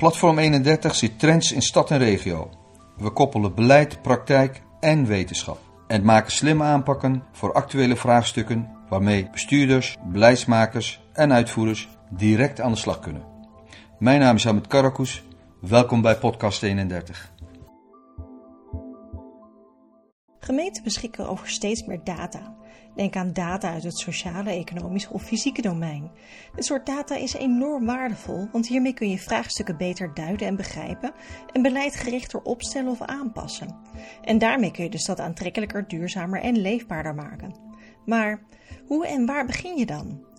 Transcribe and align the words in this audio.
Platform 0.00 0.38
31. 0.38 0.38
Platform 0.38 0.38
31 0.38 0.94
ziet 0.94 1.18
trends 1.18 1.52
in 1.52 1.62
stad 1.62 1.90
en 1.90 1.98
regio. 1.98 2.50
We 2.96 3.10
koppelen 3.10 3.54
beleid, 3.54 4.02
praktijk 4.02 4.62
en 4.80 5.06
wetenschap. 5.06 5.58
En 5.86 6.04
maken 6.04 6.32
slimme 6.32 6.64
aanpakken 6.64 7.22
voor 7.32 7.52
actuele 7.52 7.96
vraagstukken 7.96 8.68
waarmee 8.88 9.30
bestuurders, 9.30 9.96
beleidsmakers 10.04 11.00
en 11.12 11.32
uitvoerders 11.32 11.88
direct 12.10 12.60
aan 12.60 12.72
de 12.72 12.78
slag 12.78 13.00
kunnen. 13.00 13.24
Mijn 13.98 14.20
naam 14.20 14.36
is 14.36 14.46
Ahmed 14.46 14.66
Karakus. 14.66 15.22
Welkom 15.60 16.02
bij 16.02 16.16
Podcast 16.16 16.62
31. 16.62 17.32
Gemeenten 20.38 20.82
beschikken 20.82 21.28
over 21.28 21.48
steeds 21.48 21.84
meer 21.84 22.00
data. 22.04 22.59
Denk 23.00 23.16
aan 23.16 23.32
data 23.32 23.72
uit 23.72 23.82
het 23.82 23.98
sociale, 23.98 24.50
economische 24.50 25.12
of 25.12 25.22
fysieke 25.22 25.62
domein. 25.62 26.10
Dit 26.54 26.64
soort 26.64 26.86
data 26.86 27.16
is 27.16 27.34
enorm 27.34 27.86
waardevol, 27.86 28.48
want 28.52 28.68
hiermee 28.68 28.92
kun 28.92 29.10
je 29.10 29.18
vraagstukken 29.18 29.76
beter 29.76 30.14
duiden 30.14 30.46
en 30.46 30.56
begrijpen 30.56 31.12
en 31.52 31.62
beleid 31.62 31.96
gerichter 31.96 32.42
opstellen 32.42 32.90
of 32.90 33.00
aanpassen. 33.00 33.76
En 34.22 34.38
daarmee 34.38 34.70
kun 34.70 34.84
je 34.84 34.90
de 34.90 34.98
stad 34.98 35.20
aantrekkelijker, 35.20 35.88
duurzamer 35.88 36.40
en 36.40 36.58
leefbaarder 36.58 37.14
maken. 37.14 37.54
Maar 38.04 38.42
hoe 38.86 39.06
en 39.06 39.26
waar 39.26 39.46
begin 39.46 39.76
je 39.76 39.86
dan? 39.86 40.29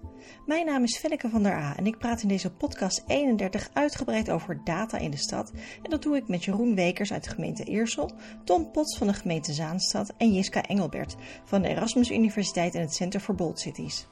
Mijn 0.51 0.65
naam 0.65 0.83
is 0.83 0.97
Fenneke 0.97 1.29
van 1.29 1.43
der 1.43 1.53
A 1.53 1.77
en 1.77 1.85
ik 1.85 1.97
praat 1.97 2.21
in 2.21 2.27
deze 2.27 2.51
podcast 2.51 3.03
31 3.07 3.69
uitgebreid 3.73 4.29
over 4.29 4.63
data 4.63 4.97
in 4.97 5.11
de 5.11 5.17
stad. 5.17 5.51
En 5.81 5.89
dat 5.89 6.01
doe 6.01 6.15
ik 6.15 6.27
met 6.27 6.43
Jeroen 6.43 6.75
Wekers 6.75 7.13
uit 7.13 7.23
de 7.23 7.29
gemeente 7.29 7.63
Eersel, 7.63 8.11
Tom 8.43 8.71
Pots 8.71 8.97
van 8.97 9.07
de 9.07 9.13
gemeente 9.13 9.53
Zaanstad 9.53 10.13
en 10.17 10.33
Jiska 10.33 10.63
Engelbert 10.63 11.15
van 11.43 11.61
de 11.61 11.67
Erasmus 11.67 12.11
Universiteit 12.11 12.75
en 12.75 12.81
het 12.81 12.93
Center 12.93 13.19
for 13.19 13.35
Bold 13.35 13.59
Cities. 13.59 14.07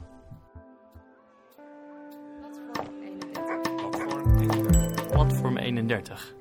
Platform 5.10 5.56
31. 5.56 6.34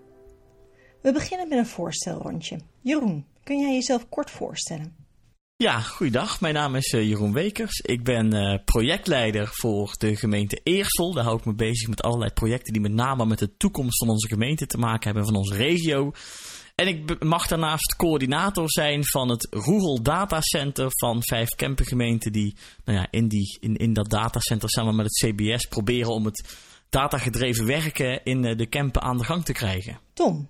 We 1.01 1.11
beginnen 1.11 1.47
met 1.49 1.57
een 1.57 1.65
voorstelrondje. 1.65 2.59
Jeroen, 2.81 3.25
kun 3.43 3.59
jij 3.59 3.73
jezelf 3.73 4.09
kort 4.09 4.31
voorstellen? 4.31 4.98
Ja, 5.63 5.79
goeiedag. 5.79 6.41
Mijn 6.41 6.53
naam 6.53 6.75
is 6.75 6.93
uh, 6.93 7.07
Jeroen 7.07 7.33
Wekers. 7.33 7.79
Ik 7.79 8.03
ben 8.03 8.35
uh, 8.35 8.57
projectleider 8.65 9.47
voor 9.51 9.95
de 9.97 10.15
gemeente 10.15 10.59
Eersel. 10.63 11.13
Daar 11.13 11.23
hou 11.23 11.37
ik 11.37 11.45
me 11.45 11.53
bezig 11.53 11.87
met 11.87 12.01
allerlei 12.01 12.31
projecten 12.31 12.73
die 12.73 12.81
met 12.81 12.93
name 12.93 13.25
met 13.25 13.39
de 13.39 13.57
toekomst 13.57 13.97
van 13.97 14.09
onze 14.09 14.27
gemeente 14.27 14.65
te 14.65 14.77
maken 14.77 15.03
hebben, 15.03 15.25
van 15.25 15.35
onze 15.35 15.55
regio. 15.55 16.11
En 16.75 16.87
ik 16.87 17.23
mag 17.23 17.47
daarnaast 17.47 17.95
coördinator 17.95 18.71
zijn 18.71 19.05
van 19.05 19.29
het 19.29 19.47
Rural 19.49 20.01
Data 20.01 20.41
Center 20.41 20.87
van 20.89 21.23
vijf 21.23 21.49
campergemeenten 21.49 22.31
die 22.31 22.55
nou 22.85 22.97
ja, 22.97 23.07
in, 23.11 23.27
die, 23.27 23.57
in, 23.59 23.75
in 23.75 23.93
dat 23.93 24.09
datacenter 24.09 24.69
samen 24.69 24.95
met 24.95 25.05
het 25.05 25.31
CBS 25.31 25.65
proberen 25.65 26.13
om 26.13 26.25
het 26.25 26.57
datagedreven 26.89 27.65
werken 27.65 28.23
in 28.23 28.43
uh, 28.43 28.57
de 28.57 28.69
campen 28.69 29.01
aan 29.01 29.17
de 29.17 29.23
gang 29.23 29.45
te 29.45 29.53
krijgen. 29.53 29.99
Tom, 30.13 30.49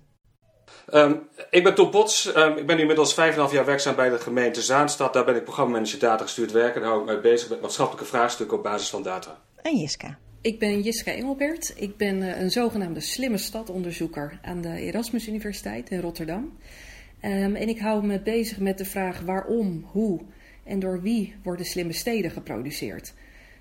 Um, 0.94 1.28
ik 1.50 1.62
ben 1.62 1.74
Tom 1.74 1.90
Pots. 1.90 2.36
Um, 2.36 2.56
ik 2.56 2.66
ben 2.66 2.76
nu 2.76 2.80
inmiddels 2.80 3.14
5,5 3.14 3.16
jaar 3.52 3.64
werkzaam 3.64 3.94
bij 3.94 4.10
de 4.10 4.18
gemeente 4.18 4.62
Zaanstad. 4.62 5.12
Daar 5.12 5.24
ben 5.24 5.36
ik 5.36 5.44
programmamanager 5.44 5.98
data 5.98 6.22
gestuurd 6.22 6.52
werken. 6.52 6.80
Daar 6.80 6.90
hou 6.90 7.00
ik 7.00 7.06
mij 7.06 7.20
bezig 7.20 7.48
met 7.48 7.60
maatschappelijke 7.60 8.08
vraagstukken 8.08 8.56
op 8.56 8.62
basis 8.62 8.88
van 8.88 9.02
data. 9.02 9.38
En 9.62 9.76
Jiska. 9.76 10.18
Ik 10.40 10.58
ben 10.58 10.80
Jiska 10.80 11.12
Engelbert. 11.12 11.72
Ik 11.76 11.96
ben 11.96 12.16
uh, 12.16 12.40
een 12.40 12.50
zogenaamde 12.50 13.00
slimme 13.00 13.38
stadonderzoeker 13.38 14.38
aan 14.42 14.60
de 14.60 14.68
Erasmus 14.68 15.28
Universiteit 15.28 15.90
in 15.90 16.00
Rotterdam. 16.00 16.58
Um, 17.24 17.56
en 17.56 17.68
ik 17.68 17.78
hou 17.78 18.06
me 18.06 18.20
bezig 18.20 18.58
met 18.58 18.78
de 18.78 18.84
vraag 18.84 19.20
waarom, 19.20 19.86
hoe 19.90 20.20
en 20.64 20.78
door 20.78 21.02
wie 21.02 21.34
worden 21.42 21.66
slimme 21.66 21.92
steden 21.92 22.30
geproduceerd. 22.30 23.14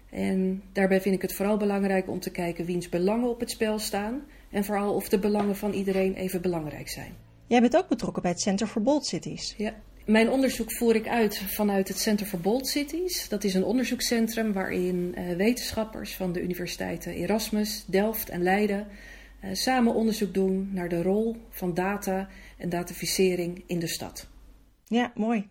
En 0.09 0.63
daarbij 0.73 1.01
vind 1.01 1.15
ik 1.15 1.21
het 1.21 1.33
vooral 1.33 1.57
belangrijk 1.57 2.09
om 2.09 2.19
te 2.19 2.31
kijken 2.31 2.65
wiens 2.65 2.89
belangen 2.89 3.29
op 3.29 3.39
het 3.39 3.49
spel 3.49 3.79
staan. 3.79 4.21
En 4.51 4.63
vooral 4.63 4.93
of 4.93 5.09
de 5.09 5.19
belangen 5.19 5.55
van 5.55 5.73
iedereen 5.73 6.13
even 6.13 6.41
belangrijk 6.41 6.89
zijn. 6.89 7.13
Jij 7.47 7.61
bent 7.61 7.77
ook 7.77 7.87
betrokken 7.87 8.21
bij 8.21 8.31
het 8.31 8.41
Center 8.41 8.67
for 8.67 8.81
Bold 8.81 9.05
Cities. 9.05 9.53
Ja, 9.57 9.73
mijn 10.05 10.29
onderzoek 10.29 10.73
voer 10.73 10.95
ik 10.95 11.07
uit 11.07 11.37
vanuit 11.37 11.87
het 11.87 11.99
Center 11.99 12.25
for 12.25 12.39
Bold 12.39 12.67
Cities. 12.67 13.29
Dat 13.29 13.43
is 13.43 13.53
een 13.53 13.63
onderzoekscentrum 13.63 14.53
waarin 14.53 15.15
uh, 15.17 15.35
wetenschappers 15.35 16.15
van 16.15 16.31
de 16.31 16.41
universiteiten 16.41 17.13
Erasmus, 17.13 17.85
Delft 17.87 18.29
en 18.29 18.43
Leiden 18.43 18.87
uh, 19.43 19.49
samen 19.53 19.93
onderzoek 19.93 20.33
doen 20.33 20.69
naar 20.73 20.89
de 20.89 21.01
rol 21.01 21.35
van 21.49 21.73
data 21.73 22.27
en 22.57 22.69
dataficering 22.69 23.63
in 23.67 23.79
de 23.79 23.87
stad. 23.87 24.27
Ja, 24.85 25.11
mooi. 25.15 25.49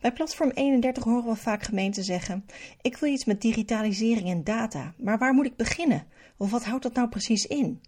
Bij 0.00 0.12
Platform 0.12 0.50
31 0.50 1.04
horen 1.04 1.30
we 1.30 1.36
vaak 1.36 1.62
gemeenten 1.62 2.04
zeggen: 2.04 2.44
Ik 2.80 2.96
wil 2.96 3.12
iets 3.12 3.24
met 3.24 3.40
digitalisering 3.40 4.28
en 4.28 4.44
data, 4.44 4.94
maar 4.98 5.18
waar 5.18 5.34
moet 5.34 5.46
ik 5.46 5.56
beginnen? 5.56 6.06
Of 6.36 6.50
wat 6.50 6.64
houdt 6.64 6.82
dat 6.82 6.94
nou 6.94 7.08
precies 7.08 7.46
in? 7.46 7.80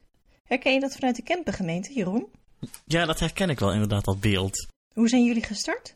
Herken 0.49 0.73
je 0.73 0.81
dat 0.81 0.95
vanuit 0.95 1.17
de 1.17 1.23
Kempengemeente, 1.23 1.93
Jeroen? 1.93 2.27
Ja, 2.85 3.05
dat 3.05 3.21
herken 3.21 3.49
ik 3.49 3.59
wel 3.59 3.73
inderdaad, 3.73 4.05
dat 4.05 4.21
beeld. 4.21 4.67
Hoe 4.95 5.09
zijn 5.09 5.25
jullie 5.25 5.45
gestart? 5.45 5.95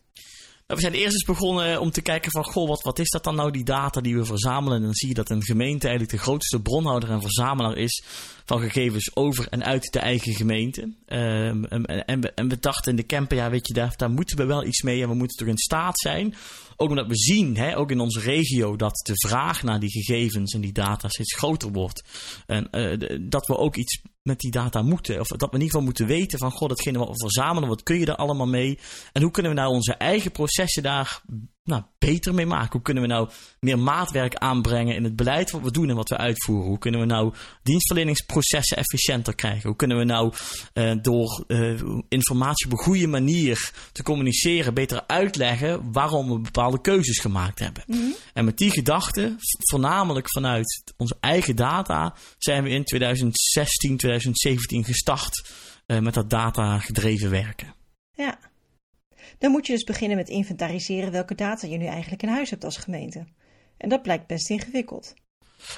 Nou, 0.66 0.80
we 0.80 0.80
zijn 0.80 0.92
eerst 0.92 1.12
eens 1.12 1.24
begonnen 1.24 1.80
om 1.80 1.90
te 1.90 2.02
kijken 2.02 2.30
van, 2.30 2.44
goh, 2.44 2.68
wat, 2.68 2.82
wat 2.82 2.98
is 2.98 3.10
dat 3.10 3.24
dan 3.24 3.34
nou, 3.34 3.50
die 3.50 3.64
data 3.64 4.00
die 4.00 4.16
we 4.16 4.24
verzamelen? 4.24 4.76
En 4.76 4.82
dan 4.82 4.94
zie 4.94 5.08
je 5.08 5.14
dat 5.14 5.30
een 5.30 5.42
gemeente 5.42 5.88
eigenlijk 5.88 6.16
de 6.16 6.22
grootste 6.22 6.60
bronhouder 6.60 7.10
en 7.10 7.20
verzamelaar 7.20 7.76
is 7.76 8.02
van 8.44 8.60
gegevens 8.60 9.16
over 9.16 9.48
en 9.48 9.64
uit 9.64 9.92
de 9.92 9.98
eigen 9.98 10.34
gemeente. 10.34 10.82
Um, 10.82 11.64
en, 11.64 11.84
en, 11.84 12.20
we, 12.20 12.32
en 12.32 12.48
we 12.48 12.58
dachten 12.58 12.90
in 12.90 12.96
de 12.96 13.06
camper, 13.06 13.36
ja, 13.36 13.50
weet 13.50 13.66
je, 13.66 13.74
daar, 13.74 13.94
daar 13.96 14.10
moeten 14.10 14.36
we 14.36 14.44
wel 14.44 14.64
iets 14.64 14.82
mee 14.82 15.02
en 15.02 15.08
we 15.08 15.14
moeten 15.14 15.36
toch 15.36 15.48
in 15.48 15.58
staat 15.58 15.98
zijn 15.98 16.34
ook 16.82 16.88
omdat 16.88 17.06
we 17.06 17.16
zien, 17.16 17.56
hè, 17.56 17.76
ook 17.76 17.90
in 17.90 18.00
onze 18.00 18.20
regio, 18.20 18.76
dat 18.76 19.02
de 19.06 19.28
vraag 19.28 19.62
naar 19.62 19.80
die 19.80 19.90
gegevens 19.90 20.54
en 20.54 20.60
die 20.60 20.72
data 20.72 21.08
steeds 21.08 21.34
groter 21.34 21.72
wordt. 21.72 22.04
En 22.46 22.69
uh, 22.70 23.19
dat 23.20 23.46
we 23.46 23.56
ook 23.56 23.76
iets 23.76 24.02
met 24.22 24.38
die 24.41 24.50
data 24.50 24.83
moeten. 24.83 25.21
Of 25.21 25.28
dat 25.28 25.38
we 25.38 25.47
in 25.47 25.53
ieder 25.53 25.69
geval 25.69 25.84
moeten 25.84 26.06
weten 26.06 26.38
van, 26.38 26.50
goh, 26.50 26.69
datgene 26.69 26.99
wat 26.99 27.09
we 27.09 27.16
verzamelen, 27.16 27.69
wat 27.69 27.83
kun 27.83 27.99
je 27.99 28.05
daar 28.05 28.16
allemaal 28.16 28.47
mee? 28.47 28.78
En 29.12 29.22
hoe 29.22 29.31
kunnen 29.31 29.53
we 29.53 29.59
nou 29.59 29.72
onze 29.72 29.94
eigen 29.94 30.31
processen 30.31 30.83
daar 30.83 31.22
nou, 31.65 31.83
beter 31.99 32.34
mee 32.34 32.47
maken? 32.47 32.73
Hoe 32.73 32.83
kunnen 32.83 33.03
we 33.03 33.09
nou 33.09 33.31
meer 33.61 33.78
maatwerk 33.78 34.34
aanbrengen 34.34 34.95
in 34.95 35.05
het 35.05 35.17
beleid 35.17 35.50
wat 35.50 35.62
we 35.62 35.71
doen 35.71 35.89
en 35.89 35.97
wat 35.97 36.09
we 36.09 36.17
uitvoeren? 36.17 36.69
Hoe 36.69 36.78
kunnen 36.78 37.00
we 37.00 37.06
nou 37.06 37.34
dienstverleningsprocessen 37.62 38.77
efficiënter 38.77 39.34
krijgen? 39.34 39.69
Hoe 39.69 39.77
kunnen 39.77 39.99
we 39.99 40.05
nou 40.05 40.33
uh, 40.75 40.93
door 41.03 41.45
uh, 41.47 41.83
informatie 42.09 42.67
op 42.67 42.73
een 42.73 42.84
goede 42.84 43.06
manier 43.06 43.73
te 43.93 44.03
communiceren 44.03 44.75
beter 44.75 45.06
uitleggen 45.06 45.93
waarom 45.93 46.28
we 46.28 46.39
bepaalde 46.39 46.81
keuzes 46.81 47.19
gemaakt 47.19 47.59
hebben? 47.59 47.83
Mm 47.87 47.99
-hmm. 47.99 48.15
En 48.33 48.44
met 48.44 48.59
die 48.59 48.71
gedachte, 48.71 49.37
voornamelijk 49.71 50.31
vanuit 50.31 50.83
onze 50.97 51.17
eigen 51.21 51.56
data, 51.56 52.15
zijn 52.39 52.62
we 52.62 52.71
in 52.71 52.84
2016, 52.84 53.97
2017 53.97 54.84
gestart 54.84 55.50
uh, 55.87 55.99
met 55.99 56.15
dat 56.15 56.31
data 56.31 56.79
gedreven 56.79 57.31
werken. 57.31 57.75
Ja. 58.15 58.39
Dan 59.38 59.50
moet 59.50 59.66
je 59.66 59.72
dus 59.72 59.84
beginnen 59.84 60.16
met 60.16 60.28
inventariseren 60.28 61.12
welke 61.12 61.34
data 61.34 61.66
je 61.66 61.76
nu 61.76 61.87
eigenlijk 61.87 62.22
in 62.22 62.28
huis 62.28 62.50
hebt 62.50 62.65
als 62.65 62.76
gemeente. 62.76 63.25
En 63.76 63.88
dat 63.88 64.03
blijkt 64.03 64.26
best 64.26 64.50
ingewikkeld. 64.50 65.15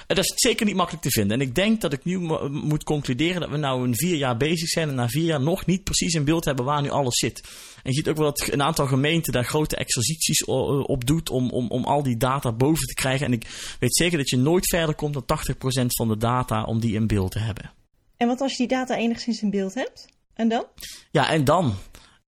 Dat 0.07 0.17
is 0.17 0.33
zeker 0.35 0.65
niet 0.65 0.75
makkelijk 0.75 1.03
te 1.03 1.09
vinden. 1.09 1.39
En 1.39 1.47
ik 1.47 1.55
denk 1.55 1.81
dat 1.81 1.93
ik 1.93 2.03
nu 2.03 2.17
moet 2.49 2.83
concluderen 2.83 3.41
dat 3.41 3.49
we 3.49 3.57
nou 3.57 3.87
een 3.87 3.95
vier 3.95 4.15
jaar 4.15 4.37
bezig 4.37 4.67
zijn 4.67 4.89
en 4.89 4.95
na 4.95 5.07
vier 5.07 5.23
jaar 5.23 5.41
nog 5.41 5.65
niet 5.65 5.83
precies 5.83 6.13
in 6.13 6.23
beeld 6.23 6.45
hebben 6.45 6.65
waar 6.65 6.81
nu 6.81 6.89
alles 6.89 7.17
zit. 7.17 7.43
En 7.75 7.91
je 7.91 7.93
ziet 7.93 8.09
ook 8.09 8.17
wel 8.17 8.25
dat 8.25 8.47
een 8.51 8.61
aantal 8.61 8.87
gemeenten 8.87 9.33
daar 9.33 9.45
grote 9.45 9.75
exercities 9.75 10.45
op 10.85 11.05
doet 11.05 11.29
om, 11.29 11.49
om, 11.49 11.67
om 11.67 11.83
al 11.83 12.03
die 12.03 12.17
data 12.17 12.51
boven 12.51 12.87
te 12.87 12.93
krijgen. 12.93 13.25
En 13.25 13.33
ik 13.33 13.75
weet 13.79 13.95
zeker 13.95 14.17
dat 14.17 14.29
je 14.29 14.37
nooit 14.37 14.69
verder 14.69 14.95
komt 14.95 15.13
dan 15.13 15.39
80% 15.83 15.85
van 15.87 16.07
de 16.07 16.17
data 16.17 16.63
om 16.63 16.79
die 16.79 16.95
in 16.95 17.07
beeld 17.07 17.31
te 17.31 17.39
hebben. 17.39 17.71
En 18.17 18.27
wat 18.27 18.41
als 18.41 18.51
je 18.51 18.57
die 18.57 18.77
data 18.77 18.95
enigszins 18.95 19.41
in 19.41 19.49
beeld 19.49 19.73
hebt? 19.73 20.07
En 20.33 20.49
dan? 20.49 20.65
Ja, 21.11 21.29
en 21.29 21.43
dan? 21.43 21.75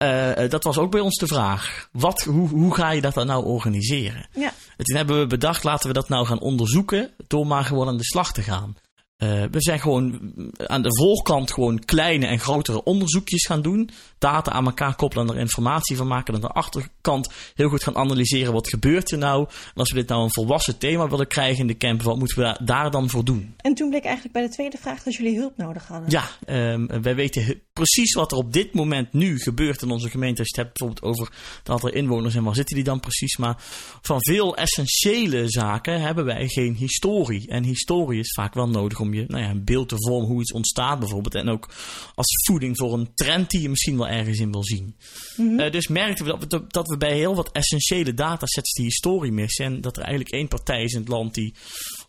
Uh, 0.03 0.49
dat 0.49 0.63
was 0.63 0.77
ook 0.77 0.91
bij 0.91 0.99
ons 0.99 1.17
de 1.17 1.27
vraag. 1.27 1.89
Wat, 1.91 2.21
hoe, 2.21 2.49
hoe 2.49 2.75
ga 2.75 2.91
je 2.91 3.01
dat 3.01 3.13
dan 3.13 3.27
nou 3.27 3.45
organiseren? 3.45 4.27
Ja. 4.33 4.53
En 4.77 4.85
toen 4.85 4.95
hebben 4.95 5.19
we 5.19 5.27
bedacht, 5.27 5.63
laten 5.63 5.87
we 5.87 5.93
dat 5.93 6.09
nou 6.09 6.25
gaan 6.25 6.39
onderzoeken 6.39 7.11
door 7.27 7.47
maar 7.47 7.63
gewoon 7.63 7.87
aan 7.87 7.97
de 7.97 8.03
slag 8.03 8.31
te 8.31 8.41
gaan. 8.41 8.75
Uh, 9.23 9.43
we 9.51 9.61
zijn 9.61 9.79
gewoon 9.79 10.33
aan 10.57 10.81
de 10.81 10.95
voorkant 10.97 11.51
gewoon 11.51 11.85
kleine 11.85 12.25
en 12.25 12.39
grotere 12.39 12.83
onderzoekjes 12.83 13.45
gaan 13.45 13.61
doen. 13.61 13.89
Data 14.17 14.51
aan 14.51 14.65
elkaar 14.65 14.95
koppelen 14.95 15.27
en 15.27 15.33
er 15.33 15.39
informatie 15.39 15.97
van 15.97 16.07
maken. 16.07 16.33
En 16.33 16.41
aan 16.43 16.47
de 16.47 16.55
achterkant 16.55 17.29
heel 17.53 17.69
goed 17.69 17.83
gaan 17.83 17.95
analyseren 17.95 18.53
wat 18.53 18.69
gebeurt 18.69 19.11
er 19.11 19.17
nou. 19.17 19.47
En 19.49 19.73
als 19.73 19.91
we 19.91 19.99
dit 19.99 20.09
nou 20.09 20.23
een 20.23 20.33
volwassen 20.33 20.77
thema 20.77 21.09
willen 21.09 21.27
krijgen 21.27 21.59
in 21.59 21.67
de 21.67 21.77
camp, 21.77 22.01
wat 22.01 22.17
moeten 22.17 22.37
we 22.37 22.59
daar 22.63 22.91
dan 22.91 23.09
voor 23.09 23.25
doen? 23.25 23.53
En 23.57 23.73
toen 23.73 23.89
bleek 23.89 24.03
eigenlijk 24.03 24.33
bij 24.33 24.43
de 24.43 24.49
tweede 24.49 24.77
vraag 24.77 25.03
dat 25.03 25.15
jullie 25.15 25.37
hulp 25.37 25.57
nodig 25.57 25.87
hadden. 25.87 26.09
Ja, 26.09 26.23
um, 26.71 27.01
wij 27.01 27.15
weten 27.15 27.61
precies 27.73 28.13
wat 28.13 28.31
er 28.31 28.37
op 28.37 28.53
dit 28.53 28.73
moment 28.73 29.13
nu 29.13 29.39
gebeurt 29.39 29.81
in 29.81 29.89
onze 29.89 30.09
gemeente. 30.09 30.39
Als 30.39 30.49
je 30.49 30.61
het 30.61 30.65
hebt 30.65 30.79
bijvoorbeeld 30.79 31.13
over 31.13 31.33
het 31.59 31.69
aantal 31.69 31.89
inwoners 31.89 32.35
en 32.35 32.43
waar 32.43 32.55
zitten 32.55 32.75
die 32.75 32.83
dan 32.83 32.99
precies. 32.99 33.37
Maar 33.37 33.55
van 34.01 34.17
veel 34.19 34.57
essentiële 34.57 35.49
zaken 35.49 36.01
hebben 36.01 36.25
wij 36.25 36.47
geen 36.47 36.75
historie. 36.75 37.47
En 37.47 37.63
historie 37.63 38.19
is 38.19 38.33
vaak 38.33 38.53
wel 38.53 38.69
nodig 38.69 38.99
om 38.99 39.04
je 39.13 39.25
nou 39.27 39.43
ja, 39.43 39.49
een 39.49 39.63
beeld 39.63 39.89
te 39.89 39.95
vormen 39.97 40.27
hoe 40.27 40.41
iets 40.41 40.53
ontstaat 40.53 40.99
bijvoorbeeld. 40.99 41.35
En 41.35 41.49
ook 41.49 41.69
als 42.15 42.45
voeding 42.47 42.77
voor 42.77 42.93
een 42.93 43.13
trend 43.15 43.49
die 43.49 43.61
je 43.61 43.69
misschien 43.69 43.97
wel 43.97 44.07
ergens 44.07 44.39
in 44.39 44.51
wil 44.51 44.63
zien. 44.63 44.95
Mm 45.35 45.47
-hmm. 45.47 45.59
uh, 45.59 45.71
dus 45.71 45.87
merkten 45.87 46.25
we 46.25 46.31
dat, 46.31 46.51
we 46.51 46.67
dat 46.67 46.87
we 46.87 46.97
bij 46.97 47.17
heel 47.17 47.35
wat 47.35 47.51
essentiële 47.51 48.13
datasets 48.13 48.73
die 48.73 48.85
historie 48.85 49.31
missen. 49.31 49.65
En 49.65 49.81
dat 49.81 49.97
er 49.97 50.03
eigenlijk 50.03 50.33
één 50.35 50.47
partij 50.47 50.83
is 50.83 50.93
in 50.93 50.99
het 50.99 51.07
land 51.07 51.33
die 51.33 51.55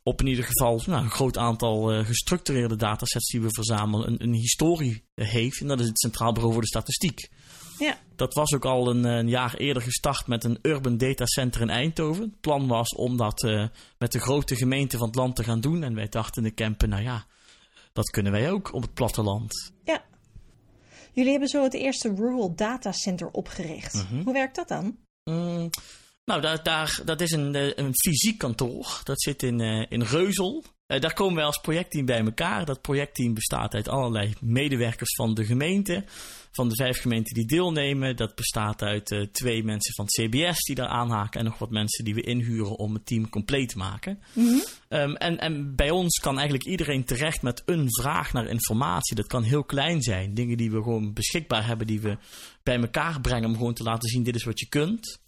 op 0.03 0.21
in 0.21 0.27
ieder 0.27 0.45
geval 0.45 0.83
nou, 0.87 1.05
een 1.05 1.11
groot 1.11 1.39
aantal 1.39 1.93
uh, 1.93 2.07
gestructureerde 2.07 2.77
datasets 2.77 3.31
die 3.31 3.41
we 3.41 3.49
verzamelen 3.51 4.09
een, 4.09 4.23
een, 4.23 4.35
historie 4.35 5.03
heeft. 5.15 5.61
En 5.61 5.67
dat 5.67 5.81
is 5.81 5.87
het 5.87 5.99
Centraal 5.99 6.33
Bureau 6.33 6.53
voor 6.53 6.63
de 6.63 6.69
Statistiek. 6.69 7.29
Ja. 7.79 7.99
Dat 8.17 8.35
was 8.35 8.55
ook 8.55 8.65
al 8.65 8.91
een, 8.91 9.05
een, 9.05 9.29
jaar 9.29 9.55
eerder 9.55 9.83
gestart 9.83 10.27
met 10.27 10.45
een 10.45 10.59
Urban 10.63 10.97
Data 10.97 11.27
Center 11.27 11.61
in 11.61 11.71
Eindhoven. 11.71 12.23
Het 12.23 12.41
plan 12.41 12.67
was 12.69 12.95
om 12.95 13.17
dat 13.17 13.43
uh, 13.43 13.67
met 13.99 14.13
de 14.13 14.21
grote 14.21 14.57
gemeenten 14.57 14.99
van 14.99 15.07
het 15.07 15.17
land 15.17 15.37
te 15.37 15.45
gaan 15.45 15.61
doen. 15.61 15.83
En 15.83 15.95
wij 15.95 16.09
dachten 16.09 16.43
in 16.43 16.49
de 16.49 16.55
Kempen, 16.55 16.89
nou 16.89 17.03
ja, 17.03 17.27
dat 17.93 18.11
kunnen 18.11 18.33
wij 18.33 18.51
ook 18.51 18.73
op 18.73 18.83
het 18.83 18.95
platteland. 18.95 19.73
Ja. 19.85 20.05
Jullie 21.13 21.31
hebben 21.31 21.49
zo 21.49 21.63
het 21.63 21.75
eerste 21.75 22.15
Rural 22.15 22.55
Data 22.55 22.93
Center 22.93 23.29
opgericht. 23.31 24.07
-hmm. 24.09 24.23
Hoe 24.25 24.33
werkt 24.33 24.57
dat 24.57 24.69
dan? 24.69 24.97
Mm, 25.25 25.71
nou, 26.25 26.41
daar, 26.41 26.63
daar, 26.63 27.01
dat 27.05 27.21
is 27.21 27.31
een, 27.31 27.81
een 27.81 27.95
fysiek 27.95 28.39
kantoor. 28.39 29.01
Dat 29.05 29.23
zit 29.23 29.43
in, 29.43 29.61
uh, 29.61 29.87
in 29.89 30.03
Reuzel. 30.03 30.65
Uh, 30.87 31.01
daar 31.01 31.13
komen 31.13 31.35
wij 31.35 31.45
als 31.45 31.61
projectteam 31.61 32.07
bij 32.07 32.25
elkaar. 32.25 32.65
Dat 32.65 32.81
projectteam 32.81 33.35
bestaat 33.35 33.75
uit 33.75 33.89
allerlei 33.89 34.35
medewerkers 34.41 35.15
van 35.15 35.35
de 35.35 35.45
gemeente. 35.45 36.05
Van 36.57 36.69
de 36.69 36.75
vijf 36.75 37.01
gemeenten 37.01 37.35
die 37.35 37.47
deelnemen. 37.47 38.17
Dat 38.17 38.35
bestaat 38.35 38.83
uit 38.83 39.11
uh, 39.11 39.27
twee 39.27 39.65
mensen 39.65 39.95
van 39.95 40.05
het 40.05 40.15
CBS 40.15 40.65
die 40.65 40.75
daar 40.75 40.89
aanhaken. 40.89 41.41
En 41.41 41.47
nog 41.47 41.59
wat 41.59 41.71
mensen 41.71 42.05
die 42.05 42.15
we 42.15 42.21
inhuren 42.21 42.79
om 42.79 42.95
het 42.95 43.07
team 43.07 43.29
compleet 43.29 43.69
te 43.69 43.79
maken. 43.79 44.19
Mm 44.33 44.47
-hmm. 44.47 44.63
um, 44.89 45.17
en, 45.17 45.39
en 45.39 45.75
bij 45.75 45.91
ons 45.91 46.19
kan 46.19 46.35
eigenlijk 46.35 46.69
iedereen 46.69 47.05
terecht 47.05 47.43
met 47.43 47.63
een 47.67 47.87
vraag 47.91 48.33
naar 48.33 48.47
informatie. 48.47 49.17
Dat 49.17 49.27
kan 49.27 49.43
heel 49.43 49.65
klein 49.65 50.03
zijn. 50.03 50.35
Dingen 50.35 50.57
die 50.57 50.71
we 50.71 50.83
gewoon 50.83 51.13
beschikbaar 51.13 51.67
hebben. 51.67 51.87
Die 51.87 52.01
we 52.01 52.17
bij 52.63 52.81
elkaar 52.81 53.21
brengen 53.21 53.49
om 53.49 53.57
gewoon 53.57 53.75
te 53.75 53.83
laten 53.83 54.09
zien: 54.09 54.23
dit 54.23 54.35
is 54.35 54.45
wat 54.45 54.61
je 54.61 54.69
kunt. 54.69 55.19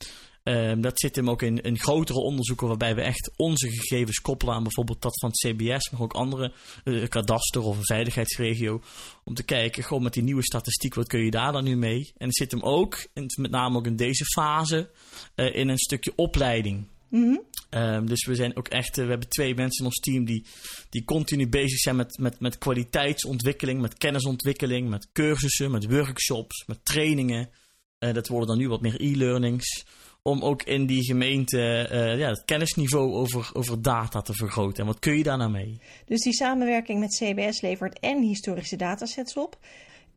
Um, 0.48 0.80
dat 0.80 1.00
zit 1.00 1.16
hem 1.16 1.30
ook 1.30 1.42
in, 1.42 1.60
in 1.60 1.78
grotere 1.78 2.18
onderzoeken 2.18 2.66
waarbij 2.66 2.94
we 2.94 3.02
echt 3.02 3.30
onze 3.36 3.70
gegevens 3.70 4.20
koppelen 4.20 4.54
aan 4.54 4.62
bijvoorbeeld 4.62 5.02
dat 5.02 5.18
van 5.20 5.28
het 5.28 5.38
CBS, 5.38 5.90
maar 5.90 6.00
ook 6.00 6.12
andere, 6.12 6.52
uh, 6.84 7.08
kadaster 7.08 7.62
of 7.62 7.76
een 7.76 7.84
veiligheidsregio. 7.84 8.80
Om 9.24 9.34
te 9.34 9.42
kijken, 9.42 9.82
gewoon 9.82 10.02
met 10.02 10.12
die 10.12 10.22
nieuwe 10.22 10.42
statistiek, 10.42 10.94
wat 10.94 11.06
kun 11.06 11.24
je 11.24 11.30
daar 11.30 11.52
dan 11.52 11.64
nu 11.64 11.76
mee? 11.76 12.12
En 12.16 12.26
het 12.26 12.36
zit 12.36 12.50
hem 12.50 12.62
ook, 12.62 13.06
in, 13.12 13.26
met 13.40 13.50
name 13.50 13.78
ook 13.78 13.86
in 13.86 13.96
deze 13.96 14.24
fase, 14.24 14.90
uh, 15.36 15.54
in 15.54 15.68
een 15.68 15.78
stukje 15.78 16.12
opleiding. 16.16 16.86
Mm 17.08 17.22
-hmm. 17.22 17.42
Um, 17.80 18.06
dus 18.06 18.26
we 18.26 18.34
zijn 18.34 18.56
ook 18.56 18.68
echt, 18.68 18.98
uh, 18.98 19.04
we 19.04 19.10
hebben 19.10 19.28
twee 19.28 19.54
mensen 19.54 19.78
in 19.78 19.86
ons 19.86 20.00
team 20.00 20.24
die, 20.24 20.44
die 20.90 21.04
continu 21.04 21.48
bezig 21.48 21.78
zijn 21.78 21.96
met, 21.96 22.18
met, 22.18 22.40
met 22.40 22.58
kwaliteitsontwikkeling, 22.58 23.80
met 23.80 23.98
kennisontwikkeling, 23.98 24.88
met 24.88 25.08
cursussen, 25.12 25.70
met 25.70 25.90
workshops, 25.90 26.64
met 26.66 26.84
trainingen. 26.84 27.50
dat 27.98 28.28
worden 28.28 28.48
dan 28.48 28.58
nu 28.58 28.68
wat 28.68 28.80
meer 28.80 29.00
e-learnings 29.00 29.84
om 30.28 30.42
ook 30.42 30.62
in 30.62 30.86
die 30.86 31.04
gemeente 31.04 31.88
uh, 31.92 32.18
ja, 32.18 32.28
het 32.28 32.44
kennisniveau 32.44 33.12
over, 33.12 33.50
over 33.52 33.82
data 33.82 34.20
te 34.20 34.34
vergroten. 34.34 34.80
En 34.80 34.86
wat 34.86 34.98
kun 34.98 35.16
je 35.16 35.22
daar 35.22 35.36
nou 35.36 35.50
mee? 35.50 35.80
Dus 36.04 36.20
die 36.20 36.32
samenwerking 36.32 37.00
met 37.00 37.16
CBS 37.16 37.60
levert 37.60 37.98
en 37.98 38.22
historische 38.22 38.76
datasets 38.76 39.36
op. 39.36 39.58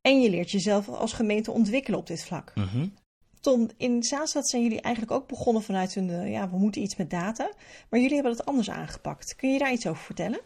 En 0.02 0.22
je 0.22 0.30
leert 0.30 0.52
jezelf 0.52 0.90
als 0.90 1.14
gemeente 1.14 1.52
ontwikkelen 1.52 2.00
op 2.00 2.08
dit 2.08 2.26
vlak. 2.26 2.52
Mm 2.56 2.68
-hmm. 2.72 2.94
Tom, 3.42 3.70
in 3.78 4.04
Zaanstad 4.04 4.50
zijn 4.50 4.64
jullie 4.64 4.82
eigenlijk 4.82 5.14
ook 5.16 5.28
begonnen 5.28 5.64
vanuit 5.64 5.96
een, 5.96 6.10
uh, 6.10 6.32
ja, 6.32 6.50
we 6.50 6.58
moeten 6.58 6.82
iets 6.82 6.96
met 6.96 7.10
data. 7.10 7.52
Maar 7.90 8.00
jullie 8.00 8.16
hebben 8.16 8.36
dat 8.36 8.46
anders 8.46 8.70
aangepakt. 8.70 9.36
Kun 9.36 9.54
je 9.54 9.60
daar 9.60 9.72
iets 9.72 9.88
over 9.88 10.04
vertellen? 10.04 10.40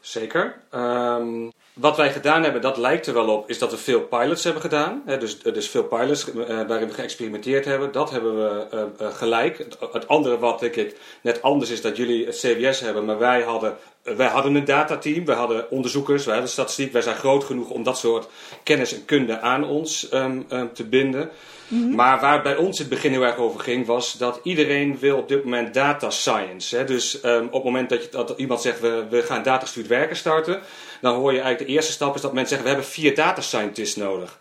Zeker. 0.00 0.62
Um, 0.70 1.52
wat 1.72 1.96
wij 1.96 2.12
gedaan 2.12 2.42
hebben, 2.42 2.60
dat 2.60 2.76
lijkt 2.76 3.06
er 3.06 3.14
wel 3.14 3.28
op, 3.28 3.50
is 3.50 3.58
dat 3.58 3.70
we 3.70 3.76
veel 3.76 4.00
pilots 4.00 4.44
hebben 4.44 4.62
gedaan. 4.62 5.02
Hè, 5.06 5.18
dus, 5.18 5.38
dus 5.38 5.68
veel 5.68 5.84
pilots 5.84 6.28
uh, 6.28 6.46
waarin 6.46 6.88
we 6.88 6.94
geëxperimenteerd 6.94 7.64
hebben. 7.64 7.92
Dat 7.92 8.10
hebben 8.10 8.36
we 8.36 8.66
uh, 9.00 9.14
gelijk. 9.14 9.66
Het, 9.92 10.08
andere 10.08 10.38
wat 10.38 10.60
denk 10.60 10.76
ik 10.76 10.96
net 11.20 11.42
anders 11.42 11.70
is 11.70 11.80
dat 11.80 11.96
jullie 11.96 12.26
het 12.26 12.36
CBS 12.36 12.80
hebben, 12.80 13.04
maar 13.04 13.18
wij 13.18 13.42
hadden, 13.42 13.76
wij 14.02 14.26
hadden 14.26 14.54
een 14.54 14.64
datateam, 14.64 15.24
wij 15.24 15.36
hadden 15.36 15.70
onderzoekers, 15.70 16.24
wij 16.24 16.34
hadden 16.34 16.52
statistiek. 16.52 16.92
Wij 16.92 17.02
zijn 17.02 17.16
groot 17.16 17.44
genoeg 17.44 17.70
om 17.70 17.82
dat 17.82 17.98
soort 17.98 18.28
kennis 18.62 18.94
en 18.94 19.04
kunde 19.04 19.40
aan 19.40 19.64
ons 19.64 20.12
um, 20.12 20.46
um, 20.50 20.72
te 20.72 20.84
binden. 20.84 21.20
Mhm. 21.20 21.80
Mm 21.80 21.86
-hmm. 21.86 21.94
Maar 21.94 22.20
waar 22.20 22.42
bij 22.42 22.56
ons 22.56 22.78
het 22.78 22.88
begin 22.88 23.10
heel 23.10 23.22
erg 23.22 23.36
over 23.36 23.60
ging, 23.60 23.86
was 23.86 24.12
dat 24.12 24.40
iedereen 24.42 24.98
wil 24.98 25.16
op 25.16 25.28
dit 25.28 25.44
moment 25.44 25.74
data 25.74 26.10
science. 26.10 26.76
Hè? 26.76 26.84
Dus 26.84 27.24
um, 27.24 27.46
op 27.46 27.52
het 27.52 27.64
moment 27.64 27.88
dat, 27.88 28.02
je, 28.02 28.08
dat 28.10 28.34
iemand 28.36 28.60
zegt, 28.60 28.80
we, 28.80 29.04
we 29.10 29.22
gaan 29.22 29.42
datagestuurd 29.42 29.86
werken 29.86 30.16
starten, 30.16 30.60
dan 31.02 31.14
hoor 31.14 31.32
je 31.32 31.40
eigenlijk 31.40 31.68
de 31.68 31.76
eerste 31.76 31.92
stap 31.92 32.14
is 32.14 32.20
dat 32.20 32.32
mensen 32.32 32.56
zeggen, 32.56 32.68
we 32.68 32.74
hebben 32.74 32.92
vier 32.92 33.14
data 33.14 33.40
scientists 33.40 33.96
nodig. 33.96 34.40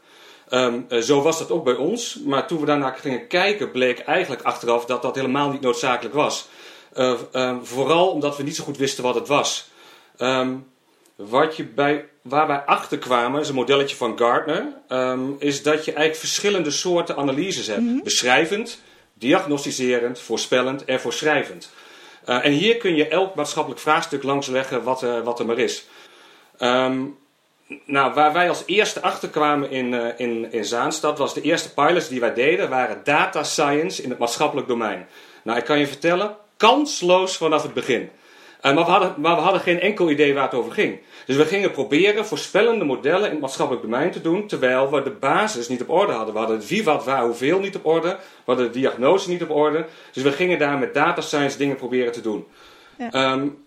Um, 0.50 0.86
uh, 0.90 1.00
zo 1.00 1.22
was 1.22 1.40
dat 1.40 1.52
ook 1.52 1.64
bij 1.64 1.76
ons, 1.76 2.20
maar 2.26 2.48
toen 2.48 2.60
we 2.60 2.66
daarna 2.66 2.90
gingen 2.90 3.28
kijken, 3.28 3.72
bleek 3.72 4.00
eigenlijk 4.00 4.42
achteraf 4.42 4.86
dat 4.86 5.02
dat 5.02 5.16
helemaal 5.16 5.52
niet 5.52 5.62
noodzakelijk 5.62 6.16
was. 6.16 6.48
Uh, 6.94 7.20
um, 7.34 7.66
vooral 7.66 8.10
omdat 8.10 8.38
we 8.38 8.44
niet 8.44 8.56
zo 8.56 8.64
goed 8.64 8.78
wisten 8.78 9.04
wat 9.04 9.16
het 9.16 9.28
was. 9.28 9.70
Um, 10.18 10.70
wat 11.16 11.56
je 11.56 11.66
bij, 11.66 12.06
waar 12.22 12.48
wij 12.48 12.60
achter 12.66 12.98
kwamen, 12.98 13.42
is 13.42 13.50
een 13.50 13.56
modelletje 13.56 13.96
van 13.96 14.18
Gartner, 14.18 14.66
is 15.40 15.64
dat 15.64 15.86
je 15.86 15.92
eigenlijk 15.92 16.16
verschillende 16.16 16.72
soorten 16.72 17.18
analyses 17.18 17.68
hebt. 17.68 17.80
Mhm. 17.80 17.88
Mm 17.88 17.96
-hmm. 17.96 18.04
Beschrijvend, 18.04 18.82
diagnostiserend, 19.14 20.20
voorspellend 20.20 20.86
en 20.86 21.00
voorschrijvend. 21.00 21.70
Uh, 22.30 22.46
en 22.46 22.52
hier 22.52 22.78
kun 22.78 22.96
je 22.96 23.08
elk 23.08 23.36
maatschappelijk 23.36 23.82
vraagstuk 23.82 24.24
langsleggen 24.24 24.84
wat, 24.84 25.04
uh, 25.04 25.20
wat 25.24 25.40
er 25.40 25.46
maar 25.46 25.58
is. 25.58 25.86
Um, 26.64 27.18
nou, 27.86 28.14
waar 28.14 28.34
wij 28.34 28.50
als 28.50 28.64
eerste 28.66 29.02
achterkwamen 29.02 29.72
in, 29.72 29.94
uh, 29.94 30.08
in, 30.18 30.52
in 30.52 30.66
Zaanstad, 30.66 31.18
was 31.18 31.34
de 31.34 31.42
eerste 31.42 31.74
pilots 31.74 32.08
die 32.08 32.20
wij 32.20 32.34
deden, 32.34 32.70
waren 32.70 33.02
data 33.04 33.44
science 33.44 34.04
in 34.04 34.10
het 34.10 34.20
maatschappelijk 34.20 34.68
domein. 34.68 35.08
Nou, 35.44 35.58
ik 35.58 35.66
kan 35.66 35.80
je 35.80 35.88
vertellen, 35.88 36.36
kansloos 36.58 37.38
vanaf 37.38 37.64
het 37.64 37.74
begin. 37.74 38.10
Uh, 38.66 38.74
maar, 38.74 38.86
we 38.86 38.92
hadden, 38.92 39.14
maar 39.18 39.36
we 39.36 39.42
hadden 39.42 39.62
geen 39.62 39.80
enkel 39.80 40.10
idee 40.10 40.34
waar 40.34 40.44
het 40.44 40.54
over 40.54 40.72
ging. 40.72 41.00
Dus 41.26 41.36
we 41.36 41.46
gingen 41.46 41.72
proberen 41.72 42.26
voorspellende 42.26 42.86
modellen 42.86 43.26
in 43.26 43.32
het 43.32 43.40
maatschappelijk 43.40 43.84
domein 43.84 44.12
te 44.12 44.22
doen, 44.22 44.48
terwijl 44.48 44.92
we 44.92 45.04
de 45.04 45.10
basis 45.10 45.68
niet 45.68 45.82
op 45.82 45.90
orde 45.90 46.12
hadden. 46.12 46.34
We 46.34 46.40
hadden 46.40 46.58
het 46.58 46.68
wie, 46.68 46.84
wat, 46.84 47.06
waar, 47.06 47.24
hoeveel 47.24 47.60
niet 47.60 47.76
op 47.76 47.86
orde. 47.86 48.08
We 48.08 48.18
hadden 48.46 48.66
de 48.66 48.80
diagnose 48.80 49.30
niet 49.30 49.44
op 49.44 49.50
orde. 49.50 49.86
Dus 50.12 50.24
we 50.24 50.32
gingen 50.32 50.60
daar 50.60 50.78
met 50.78 50.94
data 50.94 51.22
science 51.22 51.58
dingen 51.58 51.76
proberen 51.76 52.12
te 52.12 52.22
doen. 52.22 52.46
Ja. 52.98 53.32
Um, 53.32 53.64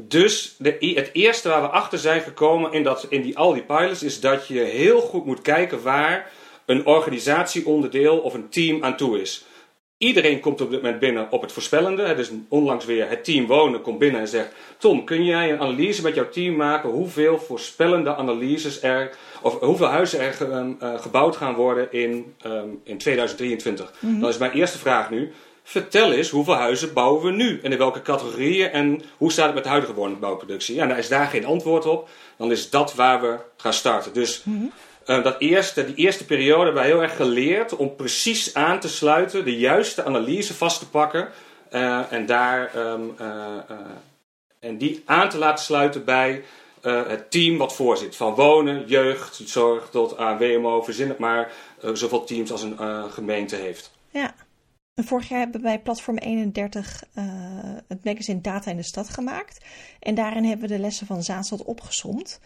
dus 0.00 0.54
de, 0.58 0.92
het 0.94 1.10
eerste 1.12 1.48
waar 1.48 1.62
we 1.62 1.68
achter 1.68 1.98
zijn 1.98 2.20
gekomen 2.20 2.72
in, 2.72 2.82
dat, 2.82 3.06
in 3.08 3.22
die, 3.22 3.38
al 3.38 3.52
die 3.52 3.62
pilots 3.62 4.02
is 4.02 4.20
dat 4.20 4.46
je 4.46 4.60
heel 4.60 5.00
goed 5.00 5.24
moet 5.24 5.42
kijken 5.42 5.82
waar 5.82 6.30
een 6.66 6.86
organisatieonderdeel 6.86 8.18
of 8.18 8.34
een 8.34 8.48
team 8.48 8.84
aan 8.84 8.96
toe 8.96 9.20
is. 9.20 9.44
Iedereen 9.98 10.40
komt 10.40 10.60
op 10.60 10.70
dit 10.70 10.82
moment 10.82 11.00
binnen 11.00 11.30
op 11.30 11.42
het 11.42 11.52
voorspellende. 11.52 12.14
Dus 12.14 12.30
onlangs 12.48 12.84
weer 12.84 13.08
het 13.08 13.24
team 13.24 13.46
wonen 13.46 13.80
komt 13.80 13.98
binnen 13.98 14.20
en 14.20 14.28
zegt: 14.28 14.54
Tom, 14.78 15.04
kun 15.04 15.24
jij 15.24 15.52
een 15.52 15.60
analyse 15.60 16.02
met 16.02 16.14
jouw 16.14 16.28
team 16.28 16.56
maken 16.56 16.90
hoeveel 16.90 17.38
voorspellende 17.38 18.14
analyses 18.14 18.82
er, 18.82 19.16
of 19.42 19.60
hoeveel 19.60 19.86
huizen 19.86 20.20
er 20.20 20.32
ge, 20.32 20.44
um, 20.44 20.76
uh, 20.82 21.00
gebouwd 21.00 21.36
gaan 21.36 21.54
worden 21.54 21.92
in, 21.92 22.34
um, 22.46 22.80
in 22.84 22.98
2023? 22.98 23.92
Mhm. 23.98 24.20
Dan 24.20 24.28
is 24.28 24.38
mijn 24.38 24.52
eerste 24.52 24.78
vraag 24.78 25.10
nu: 25.10 25.32
vertel 25.72 26.12
eens 26.12 26.30
hoeveel 26.30 26.54
huizen 26.54 26.92
bouwen 26.92 27.22
we 27.24 27.30
nu 27.30 27.60
en 27.62 27.72
in 27.72 27.78
welke 27.78 28.02
categorieën 28.02 28.70
en 28.70 29.02
hoe 29.16 29.32
staat 29.32 29.44
het 29.44 29.54
met 29.54 29.62
de 29.62 29.68
huidige 29.68 29.94
woningbouwproductie? 29.94 30.74
Ja, 30.74 30.84
nou 30.84 30.98
is 30.98 31.08
daar 31.08 31.26
geen 31.26 31.44
antwoord 31.44 31.86
op, 31.86 32.08
dan 32.36 32.50
is 32.50 32.70
dat 32.70 32.94
waar 32.94 33.20
we 33.20 33.36
gaan 33.56 33.72
starten. 33.72 34.12
Dus 34.12 34.42
Mhm. 34.44 34.64
uh, 35.06 35.22
dat 35.22 35.36
eerste, 35.38 35.84
die 35.84 35.94
eerste 35.94 36.24
periode 36.24 36.64
hebben 36.64 36.82
wij 36.82 36.90
heel 36.90 37.02
erg 37.02 37.16
geleerd 37.16 37.76
om 37.76 37.96
precies 37.96 38.54
aan 38.54 38.80
te 38.80 38.88
sluiten, 38.88 39.44
de 39.44 39.58
juiste 39.58 40.04
analyse 40.04 40.54
vast 40.54 40.78
te 40.78 40.88
pakken 40.88 41.28
uh, 41.72 42.12
en, 42.12 42.26
daar, 42.26 42.76
um, 42.76 43.14
uh, 43.20 43.26
en 44.60 44.78
die 44.78 45.02
aan 45.06 45.28
te 45.28 45.38
laten 45.38 45.64
sluiten 45.64 46.04
bij 46.04 46.44
het 46.82 47.30
team 47.30 47.58
wat 47.58 47.74
voorzit. 47.74 48.16
Van 48.16 48.34
wonen, 48.34 48.86
jeugd, 48.86 49.40
zorg 49.44 49.88
tot 49.90 50.16
aan 50.16 50.38
WMO, 50.38 50.82
verzin 50.82 51.08
het 51.08 51.18
maar, 51.18 51.52
zoveel 51.92 52.24
teams 52.24 52.52
als 52.52 52.62
een 52.62 52.78
gemeente 53.10 53.56
heeft. 53.56 53.90
Vorig 54.94 55.28
jaar 55.28 55.38
hebben 55.38 55.60
we 55.60 55.66
bij 55.66 55.80
Platform 55.80 56.18
31 56.18 57.02
uh, 57.18 57.24
het 57.88 58.04
magazine 58.04 58.40
Data 58.40 58.70
in 58.70 58.76
de 58.76 58.82
Stad 58.82 59.08
gemaakt. 59.08 59.64
En 60.00 60.14
daarin 60.14 60.44
hebben 60.44 60.68
we 60.68 60.74
de 60.74 60.80
lessen 60.80 61.06
van 61.06 61.22
Zaanstad 61.22 61.64
opgesomd. 61.64 62.40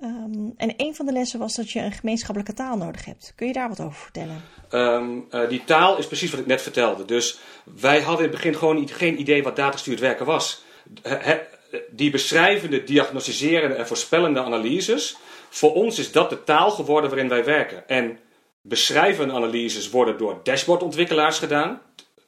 Um, 0.00 0.52
en 0.56 0.74
een 0.76 0.94
van 0.94 1.06
de 1.06 1.12
lessen 1.12 1.38
was 1.38 1.54
dat 1.54 1.70
je 1.70 1.80
een 1.80 1.92
gemeenschappelijke 1.92 2.54
taal 2.54 2.76
nodig 2.76 3.04
hebt. 3.04 3.32
Kun 3.36 3.46
je 3.46 3.52
daar 3.52 3.68
wat 3.68 3.80
over 3.80 4.00
vertellen? 4.02 4.42
Um, 4.70 5.26
uh, 5.30 5.48
die 5.48 5.64
taal 5.64 5.98
is 5.98 6.06
precies 6.06 6.30
wat 6.30 6.40
ik 6.40 6.46
net 6.46 6.62
vertelde. 6.62 7.04
Dus 7.04 7.38
wij 7.64 8.00
hadden 8.00 8.24
in 8.24 8.30
het 8.30 8.40
begin 8.40 8.54
gewoon 8.54 8.88
geen 8.88 9.20
idee 9.20 9.42
wat 9.42 9.56
datagestuurd 9.56 10.00
werken 10.00 10.26
was. 10.26 10.64
Die 11.90 12.10
beschrijvende, 12.10 12.84
diagnostiserende 12.84 13.74
en 13.74 13.86
voorspellende 13.86 14.42
analyses. 14.42 15.16
Voor 15.48 15.74
ons 15.74 15.98
is 15.98 16.12
dat 16.12 16.30
de 16.30 16.44
taal 16.44 16.70
geworden 16.70 17.10
waarin 17.10 17.28
wij 17.28 17.44
werken. 17.44 17.88
En 17.88 18.18
beschrijvende 18.62 19.34
analyses 19.34 19.90
worden 19.90 20.18
door 20.18 20.40
dashboardontwikkelaars 20.42 21.38
gedaan. 21.38 21.80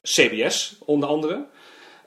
CBS 0.02 0.76
onder 0.84 1.08
andere. 1.08 1.46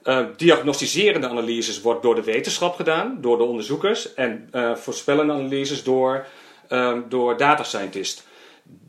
Uh, 0.04 0.26
diagnostiserende 0.36 1.28
analyses 1.28 1.80
wordt 1.80 2.02
door 2.02 2.14
de 2.14 2.22
wetenschap 2.22 2.74
gedaan, 2.74 3.18
door 3.20 3.38
de 3.38 3.44
onderzoekers. 3.44 4.14
En 4.14 4.48
uh, 4.52 4.74
voorspellende 4.74 5.32
analyses 5.32 5.82
door, 5.82 6.26
uh, 6.68 6.98
door 7.08 7.36
data 7.36 7.62
scientists. 7.62 8.26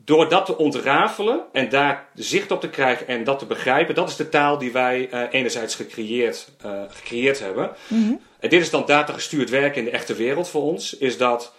door 0.04 0.30
dat 0.30 0.46
te 0.46 0.58
ontrafelen 0.58 1.42
en 1.52 1.70
daar 1.70 2.10
zicht 2.14 2.52
op 2.52 2.62
te 2.62 2.70
krijgen 2.70 3.08
en 3.08 3.24
dat 3.24 3.40
te 3.40 3.46
begrijpen, 3.46 3.96
dat 3.96 4.10
is 4.10 4.16
de 4.16 4.30
taal 4.30 4.58
die 4.58 4.72
wij 4.72 5.10
uh, 5.14 5.22
enerzijds 5.32 5.76
gecreëerd, 5.76 6.52
gecreëerd 6.90 7.40
hebben. 7.40 7.72
Mm-hmm. 7.88 8.20
En 8.40 8.50
dit 8.50 8.62
is 8.62 8.70
dan 8.70 8.86
datagestuurd 8.86 9.50
werken 9.50 9.80
in 9.80 9.86
de 9.86 9.92
echte 9.92 10.14
wereld 10.14 10.50
voor 10.50 10.62
ons, 10.62 10.98
is 10.98 11.18
dat 11.18 11.54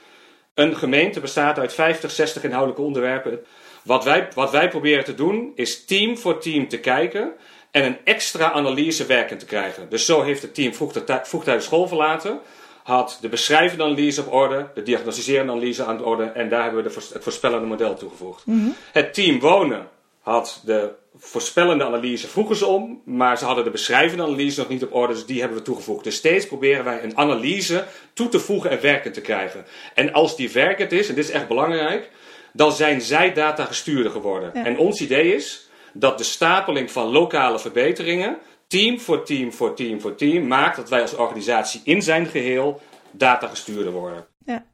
een 0.54 0.76
gemeente 0.76 1.20
bestaat 1.20 1.58
uit 1.58 1.72
50, 1.72 2.10
60 2.10 2.44
inhoudelijke 2.44 2.82
onderwerpen. 2.82 3.44
Wat 3.84 4.04
wij, 4.04 4.28
wat 4.34 4.50
wij 4.50 4.68
proberen 4.68 5.04
te 5.04 5.14
doen, 5.14 5.52
is 5.54 5.84
team 5.84 6.18
voor 6.18 6.40
team 6.40 6.68
te 6.68 6.78
kijken 6.78 7.32
en 7.70 7.84
een 7.84 7.96
extra 8.04 8.52
analyse 8.52 9.06
werkend 9.06 9.40
te 9.40 9.46
krijgen. 9.46 9.88
Dus 9.88 10.04
zo 10.04 10.22
heeft 10.22 10.42
het 10.42 10.54
team 10.54 10.74
vroegtijdig 11.22 11.62
school 11.62 11.88
verlaten 11.88 12.40
had 12.82 13.18
de 13.20 13.28
beschrijvende 13.28 13.84
analyse 13.84 14.20
op 14.20 14.32
orde, 14.32 14.68
de 14.74 14.82
diagnostiserende 14.82 15.52
analyse 15.52 15.84
aan 15.84 15.96
de 15.96 16.04
orde 16.04 16.24
en 16.24 16.48
daar 16.48 16.62
hebben 16.62 16.82
we 16.82 16.88
de, 16.88 16.94
het 17.12 17.22
voorspellende 17.22 17.66
model 17.66 17.94
toegevoegd. 17.94 18.44
Het 18.92 19.14
team 19.14 19.40
wonen 19.40 19.88
had 20.20 20.62
de 20.64 20.92
voorspellende 21.16 21.84
analyse 21.84 22.28
vroegen 22.28 22.56
ze 22.56 22.66
om, 22.66 23.02
maar 23.04 23.38
ze 23.38 23.44
hadden 23.44 23.64
de 23.64 23.70
beschrijvende 23.70 24.22
analyse 24.22 24.60
nog 24.60 24.68
niet 24.68 24.82
op 24.82 24.94
orde, 24.94 25.12
dus 25.12 25.26
die 25.26 25.40
hebben 25.40 25.58
we 25.58 25.64
toegevoegd. 25.64 26.04
Dus 26.04 26.14
steeds 26.14 26.46
proberen 26.46 26.84
wij 26.84 27.02
een 27.02 27.16
analyse 27.16 27.84
toe 28.12 28.28
te 28.28 28.40
voegen 28.40 28.70
en 28.70 28.80
werkend 28.80 29.14
te 29.14 29.20
krijgen. 29.20 29.66
En 29.94 30.12
als 30.12 30.36
die 30.36 30.52
werkend 30.52 30.92
is, 30.92 31.08
en 31.08 31.14
dit 31.14 31.24
is 31.24 31.30
echt 31.30 31.48
belangrijk, 31.48 32.10
dan 32.52 32.72
zijn 32.72 33.00
zij 33.00 33.32
data 33.32 33.64
gestuurder 33.64 34.12
geworden. 34.12 34.50
Ja. 34.54 34.64
En 34.64 34.78
ons 34.78 35.00
idee 35.00 35.34
is 35.34 35.68
dat 35.92 36.18
de 36.18 36.24
stapeling 36.24 36.90
van 36.90 37.06
lokale 37.06 37.58
verbeteringen 37.58 38.38
team 38.66 39.00
voor 39.00 39.24
team 39.24 39.52
voor 39.52 39.74
team 39.74 40.00
voor 40.00 40.14
team 40.14 40.46
maakt 40.46 40.76
dat 40.76 40.88
wij 40.88 41.00
als 41.00 41.14
organisatie 41.14 41.80
in 41.84 42.02
zijn 42.02 42.26
geheel 42.26 42.80
datagestuurder 43.10 43.92
worden. 43.92 44.26
Ja. 44.44 44.64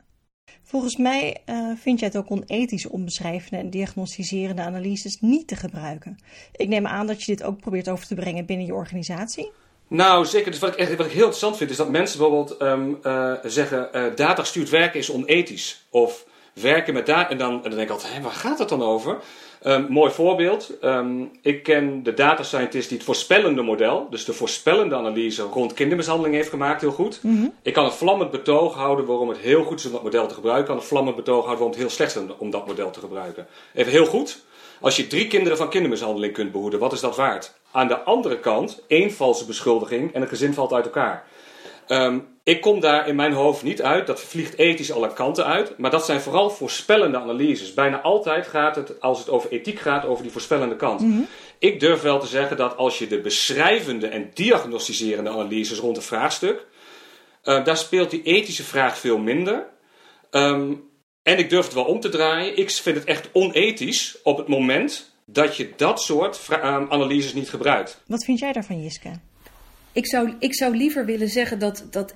Volgens 0.63 0.97
mij 0.97 1.43
uh, 1.47 1.71
vind 1.77 1.99
jij 1.99 2.09
het 2.09 2.17
ook 2.17 2.31
onethisch 2.31 2.87
om 2.87 3.05
beschrijvende 3.05 3.57
en 3.57 3.71
diagnostiserende 3.71 4.63
analyses 4.63 5.21
niet 5.21 5.49
te 5.49 5.57
gebruiken. 5.57 6.19
Ik 6.53 6.69
neem 6.69 6.87
aan 6.87 7.07
dat 7.07 7.23
je 7.23 7.37
dit 7.37 7.47
ook 7.47 7.61
probeert 7.61 7.89
over 7.89 8.07
te 8.07 8.15
brengen 8.15 8.47
binnen 8.47 8.67
je 8.67 8.75
organisatie. 8.75 9.51
Nou, 9.89 10.25
zeker. 10.25 10.51
Dus 10.51 10.61
wat 10.61 10.73
ik, 10.73 10.79
echt, 10.79 10.97
wat 10.97 11.07
ik 11.07 11.13
heel 11.13 11.21
interessant 11.21 11.57
vind, 11.57 11.71
is 11.71 11.77
dat 11.77 11.91
mensen 11.91 12.19
bijvoorbeeld 12.19 12.63
um, 12.63 12.99
uh, 13.03 13.33
zeggen: 13.43 13.89
uh, 13.93 14.17
datagestuurd 14.17 14.71
werken 14.71 15.01
is 15.01 15.11
onethisch. 15.11 15.87
Of 15.91 16.27
werken 16.61 16.95
met 16.95 17.07
data. 17.07 17.31
En 17.31 17.39
dan, 17.39 17.55
en 17.55 17.63
dan 17.63 17.71
denk 17.71 17.83
ik 17.83 17.91
altijd: 17.91 18.13
hé, 18.13 18.21
waar 18.21 18.33
gaat 18.33 18.59
het 18.59 18.69
dan 18.69 18.83
over? 18.83 19.17
Um, 19.65 19.87
mooi 19.89 20.11
voorbeeld. 20.11 20.73
Um, 20.83 21.31
ik 21.43 21.63
ken 21.63 22.03
de 22.03 22.15
data 22.15 22.43
scientist 22.43 22.89
die 22.89 22.97
het 22.97 23.07
voorspellende 23.07 23.63
model, 23.63 24.07
dus 24.11 24.25
de 24.25 24.33
voorspellende 24.33 24.95
analyse 24.95 25.43
rond 25.43 25.73
kindermishandeling 25.73 26.35
heeft 26.35 26.49
gemaakt, 26.49 26.81
heel 26.81 26.91
goed. 26.91 27.19
Mm-hmm. 27.23 27.53
Ik 27.63 27.73
kan 27.73 27.85
een 27.85 27.93
vlammend 27.93 28.31
betoog 28.31 28.75
houden 28.75 29.07
waarom 29.07 29.29
het 29.29 29.39
heel 29.39 29.65
goed 29.65 29.79
is 29.79 29.87
om 29.87 29.93
dat 29.93 30.03
model 30.03 30.27
te 30.27 30.35
gebruiken. 30.35 30.65
Ik 30.65 30.71
kan 30.71 30.81
een 30.81 30.89
vlammend 30.89 31.17
betoog 31.17 31.45
houden 31.45 31.55
waarom 31.55 31.71
het 31.71 31.81
heel 31.81 31.91
slecht 31.91 32.17
is 32.17 32.23
om 32.39 32.51
dat 32.51 32.67
model 32.67 32.91
te 32.91 33.01
gebruiken. 33.01 33.47
Even 33.75 33.93
heel 33.93 34.07
goed. 34.07 34.45
Als 34.81 34.97
je 34.97 35.07
drie 35.07 35.27
kinderen 35.27 35.59
van 35.59 35.69
kindermishandeling 35.69 36.33
kunt 36.33 36.53
behoeden, 36.53 36.81
wat 36.81 36.93
is 36.93 37.01
dat 37.01 37.17
waard? 37.17 37.55
Aan 37.71 37.89
de 37.89 37.99
andere 37.99 38.39
kant, 38.41 38.83
één 38.87 39.13
valse 39.13 39.47
beschuldiging 39.47 40.15
en 40.15 40.23
een 40.23 40.29
gezin 40.29 40.55
valt 40.55 40.73
uit 40.73 40.85
elkaar. 40.85 41.25
Um, 41.89 42.27
ik 42.47 42.61
kom 42.61 42.81
daar 42.81 43.09
in 43.09 43.17
mijn 43.17 43.33
hoofd 43.33 43.63
niet 43.63 43.83
uit, 43.83 44.07
dat 44.07 44.21
vliegt 44.21 44.59
ethisch 44.59 44.93
alle 44.93 45.13
kanten 45.13 45.45
uit, 45.45 45.79
maar 45.79 45.91
dat 45.91 46.05
zijn 46.05 46.21
vooral 46.21 46.51
voorspellende 46.51 47.19
analyses. 47.19 47.75
Bijna 47.75 48.01
altijd 48.01 48.47
gaat 48.47 48.77
het, 48.77 49.01
als 49.01 49.19
het 49.19 49.29
over 49.29 49.51
ethiek 49.51 49.79
gaat, 49.79 50.05
over 50.05 50.23
die 50.23 50.33
voorspellende 50.33 50.77
kant. 50.77 51.01
Mm-hmm. 51.01 51.27
Ik 51.59 51.81
durf 51.81 52.01
wel 52.01 52.19
te 52.19 52.27
zeggen 52.27 52.57
dat 52.57 52.77
als 52.77 52.99
je 52.99 53.07
de 53.07 53.21
beschrijvende 53.21 54.07
en 54.07 54.31
diagnostiserende 54.35 55.31
analyses 55.31 55.79
rond 55.79 55.97
een 55.97 56.03
vraagstuk, 56.03 56.67
uh, 57.45 57.65
daar 57.65 57.77
speelt 57.77 58.11
die 58.11 58.23
ethische 58.23 58.65
vraag 58.65 58.99
veel 58.99 59.19
minder. 59.19 59.67
Um, 60.31 60.85
en 61.23 61.39
ik 61.39 61.51
durf 61.51 61.65
het 61.65 61.75
wel 61.75 61.85
om 61.85 62.01
te 62.01 62.09
draaien. 62.09 62.59
Ik 62.59 62.71
vind 62.71 62.97
het 62.97 63.05
echt 63.05 63.29
onethisch 63.33 64.19
op 64.23 64.37
het 64.37 64.49
moment 64.49 65.13
dat 65.25 65.57
je 65.57 65.73
dat 65.77 66.01
soort 66.01 66.41
uh, 66.51 66.65
analyses 66.89 67.35
niet 67.35 67.51
gebruikt. 67.51 68.03
Wat 68.07 68.25
vind 68.25 68.39
jij 68.39 68.53
daarvan, 68.53 68.83
Jiske? 68.83 69.11
Ik 69.93 70.07
zou, 70.07 70.35
ik 70.39 70.55
zou 70.55 70.77
liever 70.77 71.05
willen 71.05 71.29
zeggen 71.29 71.59
dat, 71.59 71.85
dat 71.91 72.15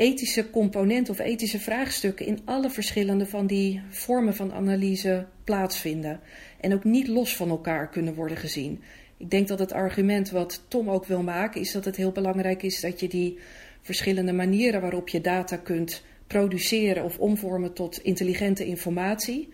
ethische 0.00 0.50
componenten 0.50 1.12
of 1.12 1.18
ethische 1.18 1.58
vraagstukken 1.58 2.26
in 2.26 2.40
alle 2.44 2.70
verschillende 2.70 3.26
van 3.26 3.46
die 3.46 3.82
vormen 3.88 4.34
van 4.34 4.52
analyse 4.52 5.26
plaatsvinden. 5.44 6.20
En 6.60 6.74
ook 6.74 6.84
niet 6.84 7.08
los 7.08 7.36
van 7.36 7.48
elkaar 7.48 7.88
kunnen 7.88 8.14
worden 8.14 8.36
gezien. 8.36 8.82
Ik 9.16 9.30
denk 9.30 9.48
dat 9.48 9.58
het 9.58 9.72
argument 9.72 10.30
wat 10.30 10.62
Tom 10.68 10.90
ook 10.90 11.06
wil 11.06 11.22
maken, 11.22 11.60
is 11.60 11.72
dat 11.72 11.84
het 11.84 11.96
heel 11.96 12.12
belangrijk 12.12 12.62
is 12.62 12.80
dat 12.80 13.00
je 13.00 13.08
die 13.08 13.38
verschillende 13.82 14.32
manieren 14.32 14.80
waarop 14.80 15.08
je 15.08 15.20
data 15.20 15.56
kunt 15.56 16.02
produceren 16.26 17.04
of 17.04 17.18
omvormen 17.18 17.72
tot 17.72 17.98
intelligente 18.02 18.66
informatie, 18.66 19.48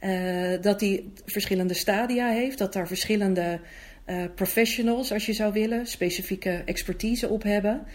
uh, 0.00 0.60
dat 0.60 0.78
die 0.78 1.12
verschillende 1.24 1.74
stadia 1.74 2.28
heeft, 2.28 2.58
dat 2.58 2.72
daar 2.72 2.86
verschillende 2.86 3.60
uh, 4.06 4.24
professionals, 4.34 5.12
als 5.12 5.26
je 5.26 5.32
zou 5.32 5.52
willen, 5.52 5.86
specifieke 5.86 6.62
expertise 6.64 7.28
op 7.28 7.42
hebben. 7.42 7.86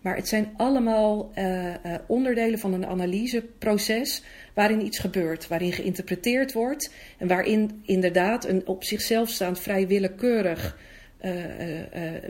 Maar 0.00 0.16
het 0.16 0.28
zijn 0.28 0.52
allemaal 0.56 1.30
uh, 1.38 1.66
uh, 1.66 1.74
onderdelen 2.06 2.58
van 2.58 2.72
een 2.72 2.86
analyseproces 2.86 4.22
waarin 4.54 4.84
iets 4.84 4.98
gebeurt, 4.98 5.48
waarin 5.48 5.72
geïnterpreteerd 5.72 6.52
wordt 6.52 6.94
en 7.18 7.28
waarin 7.28 7.82
inderdaad 7.84 8.48
een 8.48 8.66
op 8.66 8.84
zichzelf 8.84 9.28
staand 9.28 9.60
vrij 9.60 9.86
willekeurig 9.86 10.78
uh, 11.24 11.30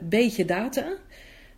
beetje 0.09 0.45
data 0.45 0.97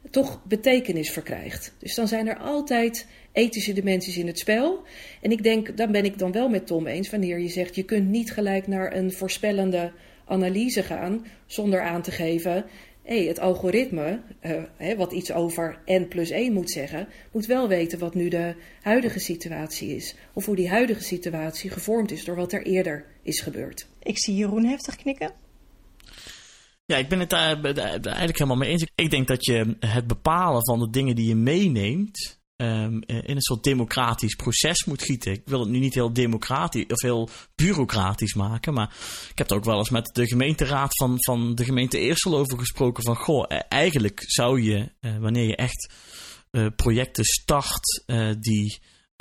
toch 0.10 0.42
betekenis 0.44 1.10
verkrijgt. 1.10 1.74
Dus 1.80 1.96
dan 1.96 2.08
zijn 2.08 2.28
er 2.28 2.38
altijd 2.38 3.08
ethische 3.32 3.74
dimensies 3.74 4.18
in 4.18 4.28
het 4.28 4.40
spel. 4.40 4.84
En 5.22 5.32
ik 5.32 5.44
denk, 5.44 5.78
dan 5.78 5.92
ben 5.92 6.06
ik 6.06 6.18
dan 6.18 6.32
wel 6.32 6.50
met 6.50 6.68
Tom 6.68 6.88
eens 6.88 7.10
wanneer 7.10 7.40
je 7.40 7.50
zegt 7.50 7.76
je 7.76 7.84
kunt 7.84 8.10
niet 8.10 8.32
gelijk 8.32 8.68
naar 8.68 8.96
een 8.96 9.12
voorspellende 9.12 9.92
analyse 10.26 10.84
gaan 10.84 11.26
zonder 11.46 11.82
aan 11.82 12.02
te 12.02 12.12
geven 12.12 12.66
hey, 13.04 13.26
het 13.26 13.40
algoritme, 13.40 14.22
uh, 14.42 14.64
hè, 14.78 14.96
wat 14.96 15.12
iets 15.12 15.32
over 15.32 15.80
n 15.92 16.08
plus 16.08 16.30
1 16.30 16.54
moet 16.54 16.72
zeggen, 16.72 17.08
moet 17.32 17.46
wel 17.46 17.68
weten 17.68 18.00
wat 18.00 18.16
nu 18.16 18.30
de 18.30 18.56
huidige 18.82 19.20
situatie 19.20 19.96
is. 19.96 20.16
Of 20.34 20.46
hoe 20.46 20.56
die 20.56 20.70
huidige 20.70 21.04
situatie 21.04 21.70
gevormd 21.70 22.12
is 22.12 22.26
door 22.26 22.36
wat 22.36 22.54
er 22.54 22.66
eerder 22.66 23.06
is 23.22 23.42
gebeurd. 23.42 23.88
Ik 24.02 24.20
zie 24.20 24.36
Jeroen 24.36 24.66
heftig 24.66 24.96
knikken. 24.96 25.32
Ja, 26.86 26.98
ik 26.98 27.10
ben 27.10 27.20
het 27.20 27.30
daar 27.30 27.64
eigenlijk 27.64 28.38
helemaal 28.38 28.58
mee 28.58 28.70
eens. 28.70 28.86
Ik 28.96 29.10
denk 29.10 29.28
dat 29.28 29.46
je 29.46 29.76
het 29.80 30.08
bepalen 30.08 30.66
van 30.66 30.80
de 30.80 30.90
dingen 30.90 31.16
die 31.16 31.28
je 31.28 31.36
meeneemt. 31.36 32.42
Um, 32.64 33.02
in 33.08 33.36
een 33.36 33.42
soort 33.42 33.64
democratisch 33.64 34.36
proces 34.36 34.86
moet 34.86 35.04
gieten. 35.04 35.32
Ik 35.32 35.42
wil 35.46 35.60
het 35.60 35.70
nu 35.70 35.80
niet 35.80 35.94
heel 35.94 36.14
democratisch 36.14 36.86
of 36.88 37.02
heel 37.02 37.30
bureaucratisch 37.56 38.34
maken. 38.34 38.74
Maar 38.74 38.96
ik 39.32 39.38
heb 39.38 39.50
er 39.50 39.56
ook 39.56 39.64
wel 39.64 39.78
eens 39.78 39.90
met 39.90 40.10
de 40.14 40.28
gemeenteraad 40.28 40.98
van, 40.98 41.16
van 41.18 41.56
de 41.56 41.66
gemeente 41.66 42.00
Eersel 42.00 42.38
over 42.38 42.58
gesproken. 42.58 43.04
Van 43.04 43.16
goh, 43.16 43.46
eigenlijk 43.70 44.24
zou 44.26 44.62
je, 44.62 44.92
uh, 45.02 45.18
wanneer 45.18 45.48
je 45.48 45.56
echt 45.56 45.94
projecten 46.76 47.24
start 47.24 48.04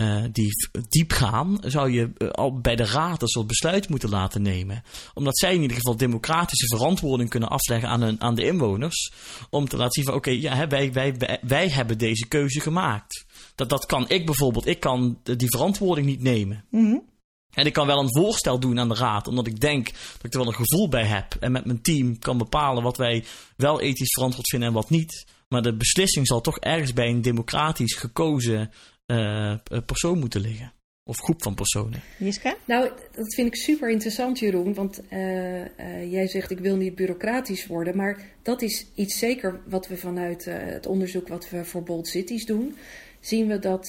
uh, 0.02 0.22
die, 0.32 0.50
die 0.72 0.82
diep 0.88 1.12
gaan, 1.12 1.58
zou 1.60 1.90
je 1.90 2.30
al 2.30 2.60
bij 2.60 2.76
de 2.76 2.86
raad 2.86 3.22
een 3.22 3.28
soort 3.28 3.46
besluit 3.46 3.88
moeten 3.88 4.08
laten 4.08 4.42
nemen. 4.42 4.82
Omdat 5.14 5.38
zij 5.38 5.54
in 5.54 5.62
ieder 5.62 5.76
geval 5.76 5.96
democratische 5.96 6.76
verantwoording 6.76 7.30
kunnen 7.30 7.48
afleggen 7.48 7.88
aan, 7.88 8.02
hun, 8.02 8.20
aan 8.20 8.34
de 8.34 8.44
inwoners. 8.44 9.12
Om 9.50 9.68
te 9.68 9.76
laten 9.76 9.92
zien 9.92 10.04
van 10.04 10.14
oké, 10.14 10.30
okay, 10.30 10.40
ja, 10.40 10.66
wij, 10.66 10.92
wij, 10.92 11.14
wij, 11.14 11.38
wij 11.42 11.68
hebben 11.68 11.98
deze 11.98 12.28
keuze 12.28 12.60
gemaakt. 12.60 13.24
Dat, 13.54 13.68
dat 13.68 13.86
kan 13.86 14.08
ik 14.08 14.26
bijvoorbeeld. 14.26 14.66
Ik 14.66 14.80
kan 14.80 15.18
die 15.22 15.50
verantwoording 15.50 16.06
niet 16.06 16.22
nemen. 16.22 16.64
Mm-hmm. 16.70 17.10
En 17.52 17.66
ik 17.66 17.72
kan 17.72 17.86
wel 17.86 17.98
een 17.98 18.16
voorstel 18.16 18.60
doen 18.60 18.78
aan 18.78 18.88
de 18.88 18.94
raad, 18.94 19.28
omdat 19.28 19.46
ik 19.46 19.60
denk 19.60 19.84
dat 19.86 20.24
ik 20.24 20.32
er 20.32 20.38
wel 20.38 20.48
een 20.48 20.66
gevoel 20.66 20.88
bij 20.88 21.04
heb. 21.04 21.34
En 21.40 21.52
met 21.52 21.64
mijn 21.64 21.82
team 21.82 22.18
kan 22.18 22.38
bepalen 22.38 22.82
wat 22.82 22.96
wij 22.96 23.24
wel 23.56 23.80
ethisch 23.80 24.12
verantwoord 24.12 24.48
vinden 24.48 24.68
en 24.68 24.74
wat 24.74 24.90
niet. 24.90 25.26
Maar 25.48 25.62
de 25.62 25.76
beslissing 25.76 26.26
zal 26.26 26.40
toch 26.40 26.58
ergens 26.58 26.92
bij 26.92 27.08
een 27.08 27.22
democratisch 27.22 27.94
gekozen 27.94 28.70
uh, 29.12 29.78
persoon 29.86 30.18
moeten 30.18 30.40
liggen. 30.40 30.72
Of 31.04 31.18
groep 31.18 31.42
van 31.42 31.54
personen. 31.54 32.00
Jiska? 32.18 32.56
Nou, 32.64 32.90
dat 33.12 33.34
vind 33.34 33.46
ik 33.46 33.56
super 33.56 33.90
interessant, 33.90 34.38
Jeroen. 34.38 34.74
Want 34.74 35.00
uh, 35.10 35.60
uh, 35.60 36.12
jij 36.12 36.26
zegt 36.26 36.50
ik 36.50 36.58
wil 36.58 36.76
niet 36.76 36.94
bureaucratisch 36.94 37.66
worden. 37.66 37.96
Maar 37.96 38.20
dat 38.42 38.62
is 38.62 38.86
iets 38.94 39.18
zeker 39.18 39.60
wat 39.66 39.88
we 39.88 39.96
vanuit 39.96 40.46
uh, 40.46 40.54
het 40.58 40.86
onderzoek 40.86 41.28
wat 41.28 41.50
we 41.50 41.64
voor 41.64 41.82
Bold 41.82 42.08
Cities 42.08 42.46
doen. 42.46 42.76
Zien 43.20 43.46
we 43.46 43.58
dat 43.58 43.86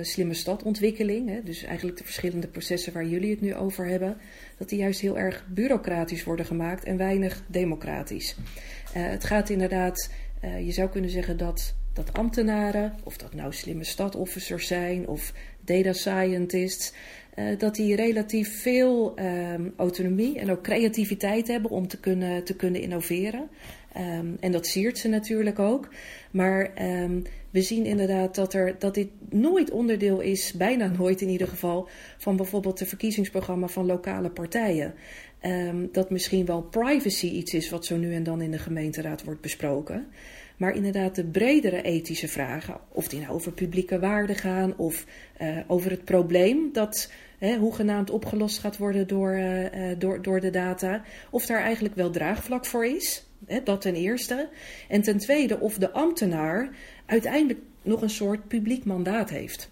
slimme 0.00 0.34
stadontwikkeling, 0.34 1.28
hè, 1.28 1.42
dus 1.42 1.62
eigenlijk 1.62 1.98
de 1.98 2.04
verschillende 2.04 2.46
processen 2.46 2.92
waar 2.92 3.06
jullie 3.06 3.30
het 3.30 3.40
nu 3.40 3.54
over 3.54 3.86
hebben, 3.86 4.16
dat 4.58 4.68
die 4.68 4.78
juist 4.78 5.00
heel 5.00 5.18
erg 5.18 5.44
bureaucratisch 5.48 6.24
worden 6.24 6.46
gemaakt 6.46 6.84
en 6.84 6.96
weinig 6.96 7.42
democratisch. 7.46 8.36
het 8.92 9.24
gaat 9.24 9.50
inderdaad, 9.50 10.10
je 10.40 10.72
zou 10.72 10.88
kunnen 10.88 11.10
zeggen 11.10 11.36
dat 11.36 11.74
dat 11.94 12.12
ambtenaren, 12.12 12.94
of 13.04 13.16
dat 13.16 13.34
nou 13.34 13.52
slimme 13.52 13.84
stadofficers 13.84 14.66
zijn 14.66 15.08
of 15.08 15.32
data 15.60 15.92
scientists, 15.92 16.92
uh, 17.36 17.58
dat 17.58 17.74
die 17.74 17.96
relatief 17.96 18.60
veel 18.60 19.14
um, 19.18 19.72
autonomie 19.76 20.38
en 20.38 20.50
ook 20.50 20.62
creativiteit 20.62 21.48
hebben 21.48 21.70
om 21.70 21.88
te 21.88 22.00
kunnen, 22.00 22.44
te 22.44 22.56
kunnen 22.56 22.80
innoveren. 22.80 23.48
Ehm, 23.92 24.26
en 24.40 24.52
dat 24.52 24.66
siert 24.66 24.98
ze 24.98 25.08
natuurlijk 25.08 25.58
ook. 25.58 25.88
Maar 26.30 26.74
ehm, 26.74 27.20
we 27.50 27.62
zien 27.62 27.84
inderdaad 27.86 28.34
dat, 28.34 28.54
er, 28.54 28.76
dat 28.78 28.94
dit 28.94 29.08
nooit 29.30 29.70
onderdeel 29.70 30.20
is, 30.20 30.52
bijna 30.52 30.86
nooit 30.86 31.20
in 31.20 31.28
ieder 31.28 31.48
geval, 31.48 31.88
van 32.18 32.36
bijvoorbeeld 32.36 32.78
de 32.78 32.86
verkiezingsprogramma 32.86 33.68
van 33.68 33.86
lokale 33.86 34.30
partijen. 34.30 34.94
Ehm, 35.40 35.86
dat 35.92 36.10
misschien 36.10 36.46
wel 36.46 36.62
privacy 36.62 37.26
iets 37.26 37.54
is 37.54 37.70
wat 37.70 37.84
zo 37.84 37.96
nu 37.96 38.14
en 38.14 38.22
dan 38.22 38.40
in 38.40 38.50
de 38.50 38.58
gemeenteraad 38.58 39.24
wordt 39.24 39.40
besproken. 39.40 40.06
Maar 40.56 40.74
inderdaad, 40.74 41.14
de 41.14 41.24
bredere 41.24 41.82
ethische 41.82 42.28
vragen, 42.28 42.76
of 42.88 43.08
die 43.08 43.20
nou 43.20 43.32
over 43.32 43.52
publieke 43.52 43.98
waarden 43.98 44.36
gaan 44.36 44.76
of 44.76 45.06
uh, 45.40 45.58
over 45.66 45.90
het 45.90 46.04
probleem 46.04 46.72
dat 46.72 47.12
hè, 47.38 47.56
hoegenaamd 47.56 48.10
opgelost 48.10 48.58
gaat 48.58 48.76
worden 48.76 49.06
door, 49.06 49.36
uh, 49.36 49.68
door, 49.98 50.22
door 50.22 50.40
de 50.40 50.50
data, 50.50 51.02
of 51.30 51.46
daar 51.46 51.60
eigenlijk 51.60 51.94
wel 51.94 52.10
draagvlak 52.10 52.66
voor 52.66 52.86
is. 52.86 53.26
Hè, 53.46 53.62
dat 53.62 53.80
ten 53.80 53.94
eerste. 53.94 54.48
En 54.88 55.02
ten 55.02 55.18
tweede, 55.18 55.60
of 55.60 55.78
de 55.78 55.90
ambtenaar 55.90 56.70
uiteindelijk 57.06 57.60
nog 57.82 58.02
een 58.02 58.10
soort 58.10 58.48
publiek 58.48 58.84
mandaat 58.84 59.30
heeft. 59.30 59.70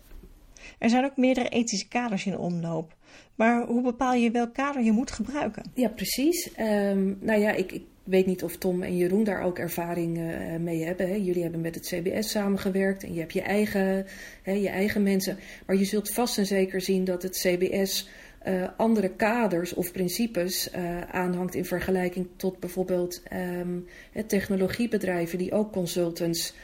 Er 0.79 0.91
zijn 0.91 1.05
ook 1.05 1.17
meerdere 1.17 1.49
ethische 1.49 1.89
kaders 1.89 2.27
in 2.27 2.39
omloop. 2.39 2.95
Maar 3.35 3.67
hoe 3.67 3.83
bepaal 3.83 4.15
je 4.15 4.31
welk 4.31 4.55
kader 4.55 4.83
je 4.83 4.93
moet 4.93 5.11
gebruiken? 5.11 5.63
Ja, 5.75 5.89
precies. 5.89 6.51
Um, 6.59 7.19
nou 7.21 7.41
ja, 7.41 7.53
ik, 7.53 7.73
ik, 7.73 7.85
weet 8.05 8.27
niet 8.27 8.43
of 8.43 8.57
Tom 8.57 8.83
en 8.83 8.97
Jeroen 8.97 9.25
daar 9.25 9.43
ook 9.43 9.59
ervaring 9.59 10.19
uh, 10.19 10.57
mee 10.57 10.85
hebben. 10.85 11.09
Hè. 11.09 11.15
Jullie 11.15 11.43
hebben 11.43 11.61
met 11.61 11.75
het 11.75 11.87
CBS 11.87 12.31
samengewerkt 12.31 13.03
en 13.03 13.15
je 13.15 13.21
hebt 13.21 13.33
je 13.33 13.43
eigen, 13.43 14.07
hè, 14.43 14.53
je 14.53 14.69
eigen 14.69 15.03
mensen. 15.03 15.39
Maar 15.67 15.77
je 15.77 15.85
zult 15.85 16.11
vast 16.11 16.39
en 16.39 16.47
zeker 16.47 16.81
zien 16.81 17.05
dat 17.05 17.23
het 17.23 17.37
CBS 17.37 18.09
uh, 18.47 18.69
andere 18.77 19.09
kaders 19.09 19.75
of 19.75 19.93
principes 19.93 20.71
uh, 20.77 21.01
aanhangt 21.01 21.55
in 21.55 21.65
vergelijking 21.65 22.29
tot 22.37 22.61
bijvoorbeeld 22.61 23.23
um, 23.33 23.87
technologiebedrijven 24.27 25.39
die 25.39 25.53
ook 25.53 25.73
consultants 25.73 26.55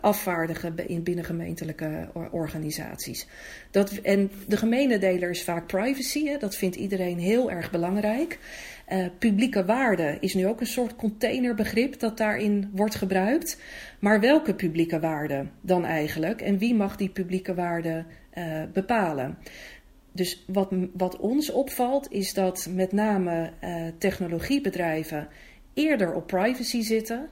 afvaardigen 0.00 0.88
in 0.88 1.02
binnengemeentelijke 1.02 2.08
organisaties. 2.30 3.26
Dat, 3.70 3.90
en 3.92 4.30
de 4.46 4.56
gemene 4.56 4.98
deler 4.98 5.30
is 5.30 5.44
vaak 5.44 5.66
privacy, 5.66 6.24
hè, 6.24 6.36
dat 6.36 6.56
vindt 6.56 6.76
iedereen 6.76 7.18
heel 7.18 7.50
erg 7.50 7.70
belangrijk. 7.70 8.38
Uh, 8.92 9.06
publieke 9.18 9.64
waarde 9.64 10.16
is 10.20 10.34
nu 10.34 10.46
ook 10.46 10.60
een 10.60 10.66
soort 10.66 10.96
containerbegrip 10.96 11.98
dat 11.98 12.16
daarin 12.16 12.70
wordt 12.72 12.94
gebruikt. 12.94 13.60
Maar 13.98 14.20
welke 14.20 14.54
publieke 14.54 15.00
waarde 15.00 15.46
dan 15.60 15.84
eigenlijk? 15.84 16.40
En 16.40 16.58
wie 16.58 16.74
mag 16.74 16.96
die 16.96 17.10
publieke 17.10 17.54
waarde 17.54 18.04
bepalen? 18.72 19.38
Dus 20.12 20.44
wat, 20.46 20.72
wat 20.92 21.16
ons 21.16 21.50
opvalt 21.50 22.12
is 22.12 22.34
dat 22.34 22.68
met 22.74 22.92
name 22.92 23.52
technologiebedrijven 23.98 25.28
eerder 25.74 26.14
op 26.14 26.26
privacy 26.26 26.82
zitten. 26.82 27.28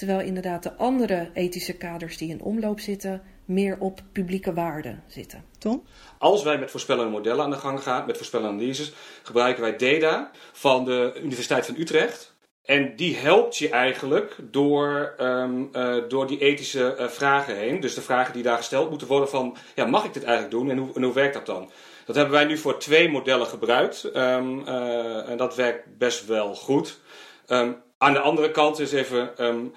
Terwijl 0.00 0.20
inderdaad 0.20 0.62
de 0.62 0.76
andere 0.76 1.30
ethische 1.34 1.72
kaders 1.72 2.16
die 2.16 2.28
in 2.28 2.42
omloop 2.42 2.80
zitten, 2.80 3.22
meer 3.44 3.76
op 3.78 4.00
publieke 4.12 4.52
waarden 4.52 5.02
zitten. 5.06 5.44
Tom? 5.58 5.82
Als 6.18 6.42
wij 6.42 6.58
met 6.58 6.70
voorspellende 6.70 7.10
modellen 7.10 7.44
aan 7.44 7.50
de 7.50 7.56
gang 7.56 7.82
gaan, 7.82 8.06
met 8.06 8.16
voorspellende 8.16 8.52
analyses, 8.52 8.92
gebruiken 9.22 9.62
wij 9.62 9.76
data 9.76 10.30
van 10.52 10.84
de 10.84 11.20
Universiteit 11.22 11.66
van 11.66 11.74
Utrecht. 11.78 12.34
En 12.64 12.96
die 12.96 13.16
helpt 13.16 13.56
je 13.56 13.68
eigenlijk 13.68 14.36
door, 14.50 15.14
um, 15.20 15.68
uh, 15.72 15.96
door 16.08 16.26
die 16.26 16.38
ethische 16.38 16.96
uh, 16.98 17.08
vragen 17.08 17.56
heen. 17.56 17.80
Dus 17.80 17.94
de 17.94 18.02
vragen 18.02 18.32
die 18.32 18.42
daar 18.42 18.56
gesteld 18.56 18.90
moeten 18.90 19.08
worden 19.08 19.28
van, 19.28 19.56
ja, 19.74 19.86
mag 19.86 20.04
ik 20.04 20.14
dit 20.14 20.24
eigenlijk 20.24 20.54
doen 20.54 20.70
en 20.70 20.78
hoe, 20.78 20.94
en 20.94 21.02
hoe 21.02 21.14
werkt 21.14 21.34
dat 21.34 21.46
dan? 21.46 21.70
Dat 22.04 22.16
hebben 22.16 22.34
wij 22.34 22.44
nu 22.44 22.56
voor 22.56 22.78
twee 22.78 23.08
modellen 23.08 23.46
gebruikt. 23.46 24.04
Um, 24.04 24.60
uh, 24.60 25.28
en 25.28 25.36
dat 25.36 25.54
werkt 25.54 25.98
best 25.98 26.26
wel 26.26 26.54
goed. 26.54 27.00
Um, 27.48 27.76
aan 28.00 28.12
de 28.12 28.18
andere 28.18 28.50
kant 28.50 28.78
is 28.78 28.92
even. 28.92 29.44
Um, 29.44 29.72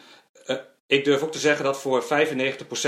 uh, 0.48 0.56
ik 0.88 1.04
durf 1.04 1.22
ook 1.22 1.32
te 1.32 1.40
zeggen 1.40 1.66
dat 1.66 1.82
voor 1.82 2.04
95% 2.04 2.06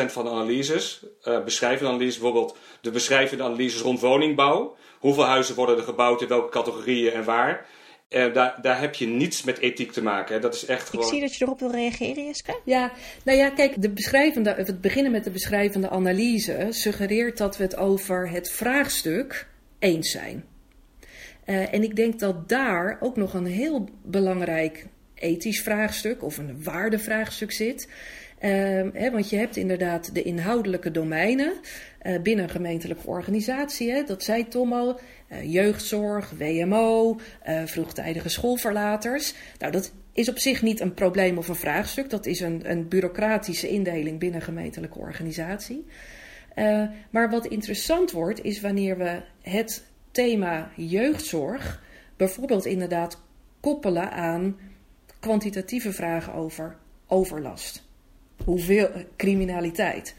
van 0.05 0.23
de 0.23 0.29
analyses, 0.29 1.05
uh, 1.23 1.43
beschrijvende 1.43 1.91
analyses, 1.91 2.19
bijvoorbeeld 2.19 2.57
de 2.81 2.91
beschrijvende 2.91 3.43
analyses 3.43 3.81
rond 3.81 3.99
woningbouw, 3.99 4.75
hoeveel 4.99 5.25
huizen 5.25 5.55
worden 5.55 5.77
er 5.77 5.83
gebouwd, 5.83 6.21
in 6.21 6.27
welke 6.27 6.49
categorieën 6.49 7.11
en 7.11 7.23
waar, 7.23 7.65
uh, 8.09 8.33
daar, 8.33 8.59
daar 8.61 8.79
heb 8.79 8.95
je 8.95 9.07
niets 9.07 9.43
met 9.43 9.59
ethiek 9.59 9.91
te 9.91 10.03
maken. 10.03 10.41
Dat 10.41 10.55
is 10.55 10.65
echt 10.65 10.89
gewoon... 10.89 11.05
Ik 11.05 11.11
zie 11.11 11.21
dat 11.21 11.35
je 11.35 11.45
erop 11.45 11.59
wil 11.59 11.71
reageren, 11.71 12.25
Jeske. 12.25 12.59
Ja, 12.65 12.91
nou 13.23 13.37
ja, 13.37 13.49
kijk, 13.49 13.81
de 13.81 13.89
beschrijvende, 13.89 14.53
het 14.53 14.81
beginnen 14.81 15.11
met 15.11 15.23
de 15.23 15.31
beschrijvende 15.31 15.89
analyse 15.89 16.67
suggereert 16.69 17.37
dat 17.37 17.57
we 17.57 17.63
het 17.63 17.77
over 17.77 18.29
het 18.29 18.51
vraagstuk 18.51 19.47
eens 19.79 20.11
zijn. 20.11 20.45
Uh, 21.45 21.73
en 21.73 21.83
ik 21.83 21.95
denk 21.95 22.19
dat 22.19 22.49
daar 22.49 22.97
ook 22.99 23.15
nog 23.15 23.33
een 23.33 23.45
heel 23.45 23.89
belangrijk 24.03 24.87
ethisch 25.25 25.61
vraagstuk 25.61 26.23
of 26.23 26.37
een 26.37 26.63
waardevraagstuk 26.63 27.51
zit. 27.51 27.87
Uh, 28.41 28.51
hè, 28.93 29.11
want 29.11 29.29
je 29.29 29.37
hebt 29.37 29.55
inderdaad 29.55 30.13
de 30.13 30.23
inhoudelijke 30.23 30.91
domeinen 30.91 31.53
uh, 32.03 32.21
binnen 32.21 32.43
een 32.43 32.51
gemeentelijke 32.51 33.07
organisatie. 33.07 33.91
Hè, 33.91 34.03
dat 34.03 34.23
zei 34.23 34.47
Tom 34.47 34.73
al. 34.73 34.99
Uh, 35.31 35.53
jeugdzorg, 35.53 36.29
WMO, 36.37 37.19
vroegtijdige 37.65 38.29
schoolverlaters. 38.29 39.33
Nou, 39.59 39.71
dat 39.71 39.93
is 40.13 40.29
op 40.29 40.39
zich 40.39 40.61
niet 40.61 40.79
een 40.79 40.93
probleem 40.93 41.37
of 41.37 41.47
een 41.47 41.55
vraagstuk. 41.55 42.09
Dat 42.09 42.25
is 42.25 42.39
een, 42.39 42.71
een 42.71 42.87
bureaucratische 42.87 43.69
indeling 43.69 44.19
binnen 44.19 44.39
een 44.39 44.45
gemeentelijke 44.45 44.99
organisatie. 44.99 45.85
maar 47.09 47.29
wat 47.29 47.45
interessant 47.45 48.11
wordt, 48.11 48.43
is 48.43 48.61
wanneer 48.61 48.97
we 48.97 49.21
het 49.41 49.83
thema 50.11 50.71
jeugdzorg 50.75 51.83
bijvoorbeeld 52.17 52.65
inderdaad 52.65 53.21
koppelen 53.59 54.11
aan 54.11 54.57
kwantitatieve 55.25 55.93
vragen 55.93 56.33
over 56.33 56.77
overlast. 57.07 57.83
Hoeveel 58.43 58.89
criminaliteit. 59.17 60.15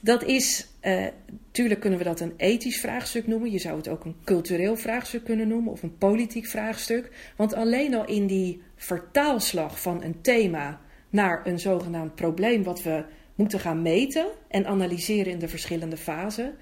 Dat 0.00 0.24
is, 0.24 0.66
uh, 0.82 1.06
tuurlijk 1.50 1.80
kunnen 1.80 1.98
we 1.98 2.04
dat 2.04 2.20
een 2.20 2.34
ethisch 2.36 2.80
vraagstuk 2.80 3.26
noemen. 3.26 3.50
Je 3.50 3.58
zou 3.58 3.76
het 3.76 3.88
ook 3.88 4.04
een 4.04 4.16
cultureel 4.24 4.76
vraagstuk 4.76 5.24
kunnen 5.24 5.48
noemen 5.48 5.72
of 5.72 5.82
een 5.82 5.98
politiek 5.98 6.46
vraagstuk. 6.46 7.32
Want 7.36 7.54
alleen 7.54 7.94
al 7.94 8.06
in 8.06 8.26
die 8.26 8.62
vertaalslag 8.76 9.80
van 9.80 10.02
een 10.02 10.20
thema 10.20 10.80
naar 11.08 11.46
een 11.46 11.58
zogenaamd 11.58 12.14
probleem 12.14 12.62
wat 12.62 12.82
we 12.82 13.04
moeten 13.34 13.60
gaan 13.60 13.82
meten 13.82 14.26
en 14.48 14.66
analyseren 14.66 15.32
in 15.32 15.38
de 15.38 15.48
verschillende 15.48 15.96
fasen, 15.96 16.54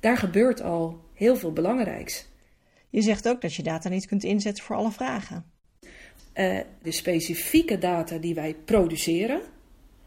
daar 0.00 0.16
gebeurt 0.16 0.62
al 0.62 1.00
heel 1.14 1.36
veel 1.36 1.52
belangrijks. 1.52 2.28
Je 2.90 3.02
zegt 3.02 3.28
ook 3.28 3.40
dat 3.40 3.54
je 3.54 3.62
data 3.62 3.88
niet 3.88 4.06
kunt 4.06 4.24
inzetten 4.24 4.64
voor 4.64 4.76
alle 4.76 4.92
vragen. 4.92 5.53
Uh, 6.34 6.58
de 6.82 6.92
specifieke 6.92 7.78
data 7.78 8.18
die 8.18 8.34
wij 8.34 8.54
produceren, 8.64 9.40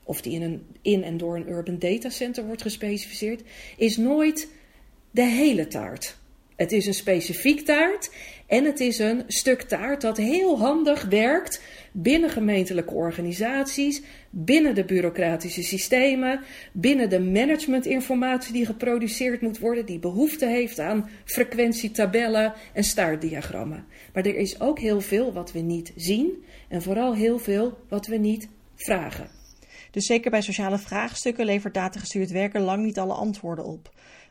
of 0.03 0.21
die 0.21 0.33
in, 0.33 0.41
een, 0.41 0.65
in 0.81 1.03
en 1.03 1.17
door 1.17 1.35
een 1.35 1.49
urban 1.49 1.79
data 1.79 2.09
center 2.09 2.45
wordt 2.45 2.61
gespecificeerd, 2.61 3.41
is 3.77 3.97
nooit 3.97 4.49
de 5.11 5.23
hele 5.23 5.67
taart. 5.67 6.17
Het 6.55 6.71
is 6.71 6.85
een 6.85 6.93
specifiek 6.93 7.61
taart 7.61 8.11
en 8.47 8.65
het 8.65 8.79
is 8.79 8.99
een 8.99 9.23
stuk 9.27 9.61
taart 9.61 10.01
dat 10.01 10.17
heel 10.17 10.59
handig 10.59 11.03
werkt 11.03 11.61
binnen 11.91 12.29
gemeentelijke 12.29 12.93
organisaties, 12.93 14.01
binnen 14.39 14.75
de 14.75 14.85
bureaucratische 14.85 15.63
systemen, 15.63 16.39
binnen 16.73 17.09
de 17.09 17.19
managementinformatie 17.19 18.53
die 18.53 18.65
geproduceerd 18.65 19.41
moet 19.41 19.59
worden, 19.59 19.85
die 19.85 19.99
behoefte 19.99 20.45
heeft 20.45 20.79
aan 20.79 21.09
frequentietabellen 21.25 22.53
en 22.73 22.83
staartdiagrammen. 22.83 23.85
Maar 24.13 24.25
er 24.25 24.35
is 24.35 24.59
ook 24.59 24.79
heel 24.79 25.01
veel 25.01 25.33
wat 25.33 25.51
we 25.51 25.59
niet 25.59 25.93
zien 25.95 26.43
en 26.69 26.81
vooral 26.81 27.15
heel 27.15 27.39
veel 27.39 27.77
wat 27.89 28.07
we 28.07 28.17
niet 28.17 28.49
vragen. 28.75 29.29
Dus 29.91 30.05
zeker 30.05 30.31
bij 30.31 30.41
sociale 30.41 30.77
vraagstukken 30.77 31.45
levert 31.45 31.73
datagestuurd 31.73 32.31
werken 32.31 32.61
lang 32.61 32.83
niet 32.83 32.99
alle 32.99 33.13
antwoorden 33.13 33.65
op. 33.65 33.89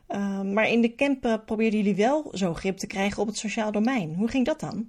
Uh, 0.08 0.42
maar 0.42 0.70
in 0.70 0.80
de 0.80 0.94
camp 0.94 1.42
probeerden 1.46 1.78
jullie 1.78 1.96
wel 1.96 2.30
zo 2.32 2.54
grip 2.54 2.76
te 2.76 2.86
krijgen 2.86 3.22
op 3.22 3.28
het 3.28 3.36
sociaal 3.36 3.72
domein. 3.72 4.14
Hoe 4.14 4.28
ging 4.28 4.46
dat 4.46 4.60
dan? 4.60 4.88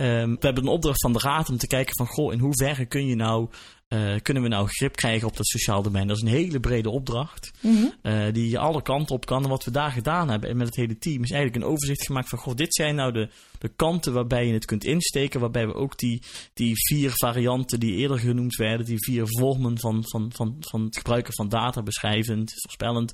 Um, 0.00 0.30
we 0.30 0.46
hebben 0.46 0.62
een 0.62 0.70
opdracht 0.70 1.00
van 1.00 1.12
de 1.12 1.18
raad 1.18 1.48
om 1.48 1.56
te 1.56 1.66
kijken 1.66 1.96
van, 1.96 2.06
goh, 2.06 2.32
in 2.32 2.38
hoeverre 2.38 2.86
kun 2.86 3.06
je 3.06 3.14
nou, 3.14 3.48
uh, 3.88 4.14
kunnen 4.22 4.42
we 4.42 4.48
nou 4.48 4.68
grip 4.68 4.96
krijgen 4.96 5.28
op 5.28 5.36
dat 5.36 5.46
sociaal 5.46 5.82
domein? 5.82 6.06
Dat 6.06 6.16
is 6.16 6.22
een 6.22 6.28
hele 6.28 6.60
brede 6.60 6.90
opdracht, 6.90 7.50
mm 7.60 7.76
-hmm. 7.76 7.92
uh, 8.02 8.32
die 8.32 8.58
alle 8.58 8.82
kanten 8.82 9.14
op 9.14 9.26
kan. 9.26 9.42
En 9.42 9.48
wat 9.48 9.64
we 9.64 9.70
daar 9.70 9.90
gedaan 9.90 10.30
hebben 10.30 10.50
en 10.50 10.56
met 10.56 10.66
het 10.66 10.76
hele 10.76 10.98
team 10.98 11.22
is 11.22 11.30
eigenlijk 11.30 11.64
een 11.64 11.70
overzicht 11.70 12.06
gemaakt 12.06 12.28
van, 12.28 12.38
goh, 12.38 12.54
dit 12.54 12.74
zijn 12.74 12.94
nou 12.94 13.12
de, 13.12 13.28
de 13.58 13.68
kanten 13.68 14.12
waarbij 14.12 14.46
je 14.46 14.52
het 14.52 14.64
kunt 14.64 14.84
insteken, 14.84 15.40
waarbij 15.40 15.66
we 15.66 15.74
ook 15.74 15.98
die, 15.98 16.22
die 16.54 16.72
vier 16.74 17.10
varianten 17.14 17.80
die 17.80 17.94
eerder 17.94 18.18
genoemd 18.18 18.56
werden, 18.56 18.86
die 18.86 19.04
vier 19.04 19.24
vormen 19.26 19.78
van, 19.78 20.04
van, 20.06 20.32
van, 20.34 20.56
van 20.60 20.84
het 20.84 20.96
gebruiken 20.96 21.34
van 21.34 21.48
data, 21.48 21.82
beschrijvend, 21.82 22.52
voorspellend, 22.62 23.12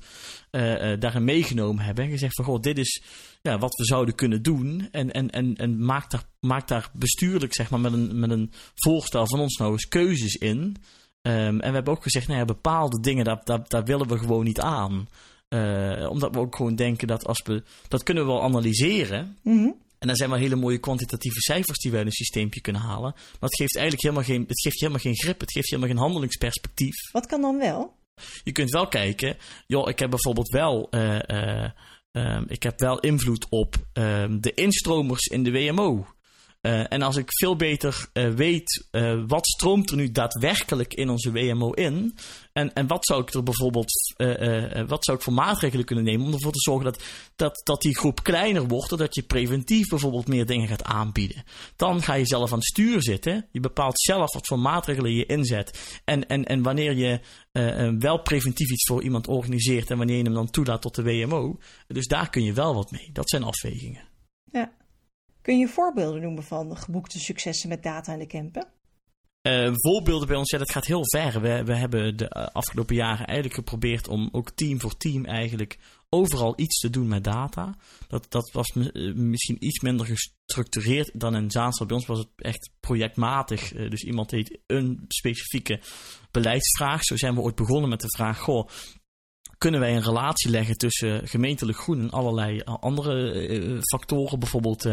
uh, 0.51 0.99
daarin 0.99 1.23
meegenomen 1.23 1.85
hebben. 1.85 2.03
En 2.03 2.09
gezegd 2.09 2.35
van, 2.35 2.45
goh, 2.45 2.59
dit 2.59 2.77
is 2.77 3.01
ja, 3.45 3.57
wat 3.57 3.75
we 3.75 3.85
zouden 3.85 4.15
kunnen 4.15 4.41
doen. 4.41 4.87
En, 4.91 5.11
en, 5.11 5.29
en, 5.29 5.55
en 5.55 5.85
maak, 5.85 6.11
daar, 6.11 6.23
maak 6.39 6.67
daar 6.67 6.89
bestuurlijk, 6.93 7.53
zeg 7.53 7.69
maar, 7.69 7.79
met 7.79 7.93
een, 7.93 8.19
met 8.19 8.29
een 8.29 8.51
voorstel 8.75 9.27
van 9.27 9.39
ons 9.39 9.57
nou 9.57 9.71
eens 9.71 9.87
keuzes 9.87 10.35
in. 10.35 10.57
Um, 11.21 11.59
en 11.59 11.69
we 11.69 11.75
hebben 11.75 11.93
ook 11.93 12.03
gezegd, 12.03 12.27
nou 12.27 12.39
ja, 12.39 12.45
bepaalde 12.45 12.99
dingen, 12.99 13.25
daar, 13.25 13.41
daar, 13.43 13.67
daar 13.67 13.83
willen 13.83 14.07
we 14.07 14.17
gewoon 14.17 14.43
niet 14.43 14.59
aan. 14.59 15.07
Uh, 15.49 16.09
omdat 16.09 16.33
we 16.33 16.39
ook 16.39 16.55
gewoon 16.55 16.75
denken 16.75 17.07
dat 17.07 17.25
als 17.25 17.41
we, 17.43 17.63
dat 17.87 18.03
kunnen 18.03 18.25
we 18.25 18.31
wel 18.31 18.43
analyseren. 18.43 19.37
Mm 19.41 19.57
-hmm. 19.57 19.75
En 19.99 20.07
dan 20.07 20.15
zijn 20.15 20.29
wel 20.29 20.39
hele 20.39 20.55
mooie 20.55 20.77
kwantitatieve 20.77 21.39
cijfers 21.39 21.77
die 21.77 21.91
we 21.91 21.97
uit 21.97 22.05
een 22.05 22.11
systeempje 22.11 22.61
kunnen 22.61 22.81
halen. 22.81 23.11
Maar 23.13 23.49
het 23.49 23.55
geeft 23.55 23.75
eigenlijk 23.75 24.03
helemaal 24.03 24.23
geen, 24.23 24.45
het 24.47 24.61
geeft 24.61 24.79
helemaal 24.79 25.01
geen 25.01 25.17
grip. 25.17 25.39
Het 25.39 25.51
geeft 25.51 25.69
helemaal 25.69 25.89
geen 25.89 25.99
handelingsperspectief. 25.99 27.11
Wat 27.11 27.25
kan 27.25 27.41
dan 27.41 27.57
wel? 27.57 27.95
Je 28.43 28.51
kunt 28.51 28.69
wel 28.69 28.87
kijken, 28.87 29.37
joh, 29.67 29.89
ik 29.89 29.99
heb 29.99 30.09
bijvoorbeeld 30.09 30.49
wel, 30.49 30.87
uh, 30.91 31.19
uh, 31.27 31.69
uh, 32.17 32.41
ik 32.47 32.63
heb 32.63 32.79
wel 32.79 32.99
invloed 32.99 33.45
op 33.49 33.75
ehm, 33.93 34.39
de 34.39 34.53
instromers 34.53 35.25
in 35.25 35.43
de 35.43 35.51
WMO. 35.51 36.05
Uh, 36.65 36.91
en 36.91 37.01
als 37.01 37.15
ik 37.15 37.25
veel 37.27 37.55
beter 37.55 38.07
uh, 38.13 38.33
weet 38.33 38.87
uh, 38.91 39.23
wat 39.27 39.47
stroomt 39.47 39.89
er 39.89 39.95
nu 39.95 40.11
daadwerkelijk 40.11 40.93
in 40.93 41.09
onze 41.09 41.31
WMO 41.31 41.71
in. 41.71 42.17
En, 42.53 42.73
en 42.73 42.87
wat 42.87 43.05
zou 43.05 43.21
ik 43.21 43.33
er 43.33 43.43
bijvoorbeeld, 43.43 43.91
wat 44.87 45.05
zou 45.05 45.17
ik 45.17 45.23
voor 45.23 45.33
maatregelen 45.33 45.85
kunnen 45.85 46.03
nemen 46.03 46.25
om 46.25 46.33
ervoor 46.33 46.51
te 46.51 46.59
zorgen 46.59 46.85
dat, 46.85 47.03
dat, 47.35 47.61
dat 47.63 47.81
die 47.81 47.97
groep 47.97 48.23
kleiner 48.23 48.67
wordt. 48.67 48.89
Zodat 48.89 49.15
je 49.15 49.23
preventief 49.23 49.87
bijvoorbeeld 49.87 50.27
meer 50.27 50.45
dingen 50.45 50.67
gaat 50.67 50.83
aanbieden. 50.83 51.43
Dan 51.75 52.01
ga 52.01 52.13
je 52.13 52.25
zelf 52.25 52.51
aan 52.51 52.57
het 52.57 52.67
stuur 52.67 53.03
zitten. 53.03 53.47
Je 53.51 53.59
bepaalt 53.59 53.99
zelf 53.99 54.33
wat 54.33 54.47
voor 54.47 54.59
maatregelen 54.59 55.13
je 55.13 55.25
inzet. 55.25 55.99
En, 56.05 56.27
en, 56.27 56.45
en 56.45 56.61
wanneer 56.61 56.95
je 56.95 57.19
wel 57.99 58.21
preventief 58.21 58.71
iets 58.71 58.87
voor 58.87 59.03
iemand 59.03 59.27
organiseert 59.27 59.91
en 59.91 59.97
wanneer 59.97 60.17
je 60.17 60.23
hem 60.23 60.33
dan 60.33 60.49
toelaat 60.49 60.81
tot 60.81 60.95
de 60.95 61.03
WMO. 61.03 61.59
Dus 61.87 62.07
daar 62.07 62.29
kun 62.29 62.43
je 62.43 62.53
wel 62.53 62.75
wat 62.75 62.91
mee. 62.91 63.09
Dat 63.13 63.29
zijn 63.29 63.43
afwegingen. 63.43 64.14
Kun 65.45 65.57
je 65.57 65.67
voorbeelden 65.67 66.21
noemen 66.21 66.43
van 66.43 66.77
geboekte 66.77 67.19
successen 67.19 67.69
met 67.69 67.83
data 67.83 68.13
in 68.13 68.19
de 68.19 68.27
campen? 68.27 68.67
Uh, 69.41 69.71
voorbeelden 69.73 70.27
bij 70.27 70.37
ons, 70.37 70.51
ja, 70.51 70.57
dat 70.57 70.71
gaat 70.71 70.85
heel 70.85 71.03
ver. 71.03 71.41
We, 71.41 71.63
we 71.63 71.75
hebben 71.75 72.17
de 72.17 72.29
afgelopen 72.29 72.95
jaren 72.95 73.25
eigenlijk 73.25 73.55
geprobeerd 73.55 74.07
om 74.07 74.29
ook 74.31 74.51
team 74.51 74.79
voor 74.79 74.97
team 74.97 75.25
eigenlijk 75.25 75.77
overal 76.09 76.53
iets 76.55 76.79
te 76.79 76.89
doen 76.89 77.07
met 77.07 77.23
data. 77.23 77.75
Dat, 78.07 78.25
dat 78.29 78.51
was 78.51 78.73
misschien 79.13 79.65
iets 79.65 79.79
minder 79.79 80.05
gestructureerd 80.05 81.19
dan 81.19 81.35
in 81.35 81.51
Zaanstad. 81.51 81.87
Bij 81.87 81.95
ons 81.95 82.05
was 82.05 82.19
het 82.19 82.29
echt 82.35 82.71
projectmatig. 82.79 83.69
Dus 83.73 84.03
iemand 84.03 84.29
deed 84.29 84.59
een 84.67 85.05
specifieke 85.07 85.81
beleidsvraag. 86.31 87.03
Zo 87.03 87.17
zijn 87.17 87.35
we 87.35 87.41
ooit 87.41 87.55
begonnen 87.55 87.89
met 87.89 88.01
de 88.01 88.15
vraag: 88.15 88.39
goh, 88.39 88.67
kunnen 89.57 89.79
wij 89.79 89.95
een 89.95 90.03
relatie 90.03 90.49
leggen 90.49 90.77
tussen 90.77 91.27
gemeentelijk 91.27 91.77
groen 91.77 91.99
en 91.99 92.09
allerlei 92.09 92.61
andere 92.63 93.47
uh, 93.47 93.77
factoren, 93.81 94.39
bijvoorbeeld 94.39 94.87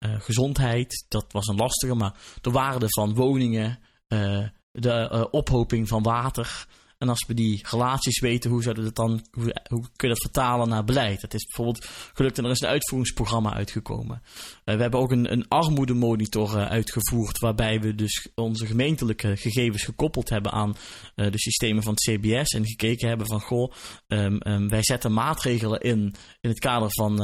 gezondheid. 0.00 1.04
Dat 1.08 1.32
was 1.32 1.46
een 1.46 1.56
lastige, 1.56 1.94
maar 1.94 2.14
de 2.40 2.50
waarde 2.50 2.86
van 2.88 3.14
woningen, 3.14 3.78
de 4.72 5.28
ophoping 5.30 5.88
van 5.88 6.02
water. 6.02 6.66
En 6.98 7.08
als 7.08 7.24
we 7.26 7.34
die 7.34 7.60
relaties 7.70 8.20
weten, 8.20 8.50
hoe, 8.50 8.62
zouden 8.62 8.84
dat 8.84 8.94
dan, 8.94 9.26
hoe, 9.30 9.54
hoe 9.68 9.86
kun 9.96 10.08
je 10.08 10.14
dat 10.14 10.22
vertalen 10.22 10.68
naar 10.68 10.84
beleid? 10.84 11.22
Het 11.22 11.34
is 11.34 11.44
bijvoorbeeld 11.44 11.88
gelukt 12.12 12.38
en 12.38 12.44
er 12.44 12.50
is 12.50 12.60
een 12.60 12.68
uitvoeringsprogramma 12.68 13.54
uitgekomen. 13.54 14.22
Uh, 14.24 14.74
we 14.74 14.80
hebben 14.80 15.00
ook 15.00 15.10
een, 15.10 15.32
een 15.32 15.48
armoedemonitor 15.48 16.56
uh, 16.56 16.66
uitgevoerd, 16.66 17.38
waarbij 17.38 17.80
we 17.80 17.94
dus 17.94 18.28
onze 18.34 18.66
gemeentelijke 18.66 19.36
gegevens 19.36 19.84
gekoppeld 19.84 20.28
hebben 20.28 20.52
aan 20.52 20.76
uh, 21.16 21.30
de 21.30 21.38
systemen 21.38 21.82
van 21.82 21.92
het 21.92 22.02
CBS. 22.02 22.50
En 22.50 22.66
gekeken 22.66 23.08
hebben 23.08 23.26
van, 23.26 23.40
goh, 23.40 23.72
um, 24.06 24.40
um, 24.46 24.68
wij 24.68 24.82
zetten 24.82 25.12
maatregelen 25.12 25.80
in 25.80 26.14
in 26.40 26.50
het 26.50 26.58
kader 26.58 26.88
van 26.90 27.18